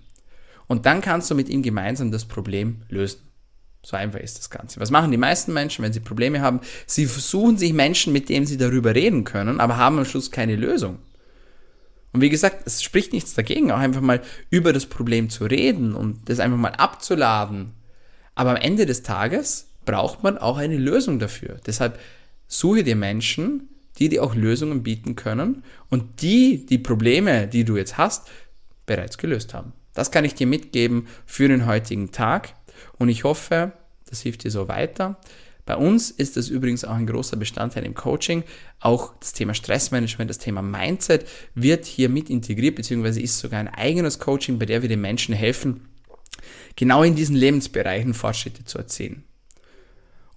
Und 0.68 0.86
dann 0.86 1.02
kannst 1.02 1.32
du 1.32 1.36
mit 1.36 1.50
ihm 1.50 1.64
gemeinsam 1.64 2.12
das 2.12 2.26
Problem 2.26 2.84
lösen. 2.90 3.22
So 3.88 3.96
einfach 3.96 4.20
ist 4.20 4.38
das 4.38 4.50
Ganze. 4.50 4.82
Was 4.82 4.92
machen 4.92 5.12
die 5.12 5.18
meisten 5.18 5.54
Menschen, 5.54 5.82
wenn 5.82 5.94
sie 5.94 6.02
Probleme 6.02 6.42
haben? 6.42 6.60
Sie 6.88 7.06
suchen 7.06 7.58
sich 7.58 7.72
Menschen, 7.72 8.12
mit 8.12 8.28
denen 8.28 8.46
sie 8.46 8.58
darüber 8.58 8.94
reden 8.94 9.24
können, 9.24 9.62
aber 9.62 9.78
haben 9.78 9.98
am 9.98 10.04
Schluss 10.04 10.30
keine 10.30 10.58
Lösung. 10.58 11.00
Und 12.12 12.20
wie 12.20 12.30
gesagt, 12.30 12.64
es 12.66 12.84
spricht 12.84 13.14
nichts 13.14 13.34
dagegen, 13.34 13.72
auch 13.72 13.78
einfach 13.78 14.02
mal 14.02 14.22
über 14.50 14.74
das 14.74 14.88
Problem 14.88 15.30
zu 15.30 15.46
reden 15.46 15.96
und 15.96 16.28
das 16.28 16.42
einfach 16.42 16.58
mal 16.58 16.74
abzuladen. 16.74 17.72
Aber 18.36 18.50
am 18.50 18.58
Ende 18.58 18.86
des 18.86 19.04
Tages 19.04 19.70
braucht 19.86 20.22
man 20.22 20.38
auch 20.38 20.58
eine 20.58 20.76
Lösung 20.76 21.18
dafür. 21.18 21.56
Deshalb 21.66 21.98
suche 22.46 22.84
dir 22.84 22.98
Menschen, 22.98 23.70
die 24.00 24.10
dir 24.10 24.22
auch 24.22 24.36
Lösungen 24.36 24.84
bieten 24.84 25.16
können 25.16 25.64
und 25.90 26.22
die 26.22 26.66
die 26.66 26.78
Probleme, 26.78 27.48
die 27.48 27.64
du 27.64 27.78
jetzt 27.78 27.98
hast, 27.98 28.28
bereits 28.86 29.18
gelöst 29.18 29.54
haben. 29.54 29.72
Das 29.94 30.12
kann 30.12 30.26
ich 30.26 30.36
dir 30.36 30.46
mitgeben 30.46 31.08
für 31.26 31.48
den 31.48 31.66
heutigen 31.66 32.12
Tag 32.12 32.57
und 32.98 33.10
ich 33.10 33.24
hoffe, 33.24 33.74
das 34.10 34.22
hilft 34.22 34.44
dir 34.44 34.52
so 34.52 34.68
weiter. 34.68 35.20
Bei 35.66 35.76
uns 35.76 36.12
ist 36.12 36.38
das 36.38 36.48
übrigens 36.48 36.86
auch 36.86 36.96
ein 36.96 37.06
großer 37.06 37.36
Bestandteil 37.36 37.86
im 37.86 37.94
Coaching. 37.94 38.44
Auch 38.80 39.14
das 39.20 39.34
Thema 39.34 39.54
Stressmanagement, 39.54 40.30
das 40.30 40.38
Thema 40.38 40.62
Mindset 40.62 41.28
wird 41.56 41.86
hier 41.86 42.08
mit 42.08 42.30
integriert, 42.30 42.76
beziehungsweise 42.76 43.20
ist 43.20 43.38
sogar 43.38 43.60
ein 43.60 43.68
eigenes 43.68 44.18
Coaching, 44.18 44.60
bei 44.60 44.66
der 44.66 44.82
wir 44.82 44.88
den 44.88 45.02
Menschen 45.02 45.36
helfen, 45.36 45.90
genau 46.78 47.04
in 47.04 47.16
diesen 47.16 47.36
Lebensbereichen 47.36 48.14
Fortschritte 48.14 48.64
zu 48.64 48.78
erzielen. 48.78 49.26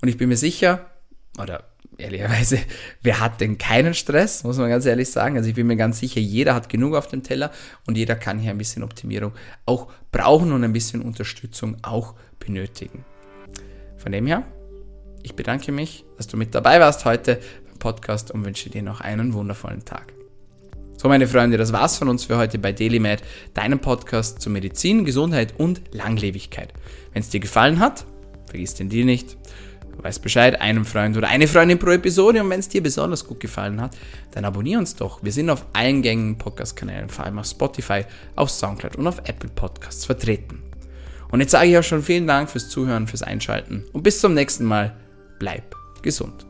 Und 0.02 0.08
ich 0.08 0.16
bin 0.16 0.28
mir 0.28 0.36
sicher, 0.36 0.90
oder 1.38 1.64
ehrlicherweise, 2.00 2.58
wer 3.02 3.20
hat 3.20 3.40
denn 3.40 3.58
keinen 3.58 3.94
Stress, 3.94 4.44
muss 4.44 4.58
man 4.58 4.68
ganz 4.68 4.86
ehrlich 4.86 5.10
sagen. 5.10 5.36
Also 5.36 5.48
ich 5.48 5.54
bin 5.54 5.66
mir 5.66 5.76
ganz 5.76 6.00
sicher, 6.00 6.20
jeder 6.20 6.54
hat 6.54 6.68
genug 6.68 6.94
auf 6.94 7.06
dem 7.08 7.22
Teller 7.22 7.50
und 7.86 7.96
jeder 7.96 8.16
kann 8.16 8.38
hier 8.38 8.50
ein 8.50 8.58
bisschen 8.58 8.82
Optimierung 8.82 9.32
auch 9.66 9.88
brauchen 10.12 10.52
und 10.52 10.64
ein 10.64 10.72
bisschen 10.72 11.02
Unterstützung 11.02 11.76
auch 11.82 12.14
benötigen. 12.38 13.04
Von 13.96 14.12
dem 14.12 14.26
her, 14.26 14.44
ich 15.22 15.34
bedanke 15.34 15.72
mich, 15.72 16.04
dass 16.16 16.26
du 16.26 16.36
mit 16.36 16.54
dabei 16.54 16.80
warst 16.80 17.04
heute 17.04 17.40
beim 17.68 17.78
Podcast 17.78 18.30
und 18.30 18.44
wünsche 18.44 18.70
dir 18.70 18.82
noch 18.82 19.00
einen 19.00 19.34
wundervollen 19.34 19.84
Tag. 19.84 20.14
So, 20.96 21.08
meine 21.08 21.26
Freunde, 21.26 21.56
das 21.56 21.72
war's 21.72 21.96
von 21.96 22.08
uns 22.08 22.24
für 22.24 22.36
heute 22.36 22.58
bei 22.58 22.72
DailyMed, 22.72 23.22
deinem 23.54 23.78
Podcast 23.78 24.42
zu 24.42 24.50
Medizin, 24.50 25.06
Gesundheit 25.06 25.54
und 25.56 25.80
Langlebigkeit. 25.92 26.74
Wenn 27.12 27.22
es 27.22 27.30
dir 27.30 27.40
gefallen 27.40 27.80
hat, 27.80 28.04
vergiss 28.46 28.74
den 28.74 28.90
Deal 28.90 29.06
nicht. 29.06 29.38
Weißt 30.02 30.22
Bescheid, 30.22 30.60
einem 30.60 30.84
Freund 30.84 31.16
oder 31.16 31.28
eine 31.28 31.46
Freundin 31.46 31.78
pro 31.78 31.90
Episode. 31.90 32.42
Und 32.42 32.50
wenn 32.50 32.60
es 32.60 32.68
dir 32.68 32.82
besonders 32.82 33.26
gut 33.26 33.40
gefallen 33.40 33.80
hat, 33.80 33.96
dann 34.32 34.44
abonnier 34.44 34.78
uns 34.78 34.96
doch. 34.96 35.22
Wir 35.22 35.32
sind 35.32 35.50
auf 35.50 35.66
allen 35.72 36.02
gängigen 36.02 36.38
Podcast-Kanälen, 36.38 37.08
vor 37.08 37.24
allem 37.24 37.38
auf 37.38 37.46
Spotify, 37.46 38.04
auf 38.36 38.50
Soundcloud 38.50 38.96
und 38.96 39.06
auf 39.06 39.18
Apple 39.24 39.50
Podcasts 39.50 40.04
vertreten. 40.04 40.62
Und 41.30 41.40
jetzt 41.40 41.52
sage 41.52 41.68
ich 41.68 41.78
auch 41.78 41.82
schon 41.82 42.02
vielen 42.02 42.26
Dank 42.26 42.50
fürs 42.50 42.68
Zuhören, 42.68 43.06
fürs 43.06 43.22
Einschalten 43.22 43.84
und 43.92 44.02
bis 44.02 44.20
zum 44.20 44.34
nächsten 44.34 44.64
Mal. 44.64 44.96
Bleib 45.38 45.74
gesund. 46.02 46.49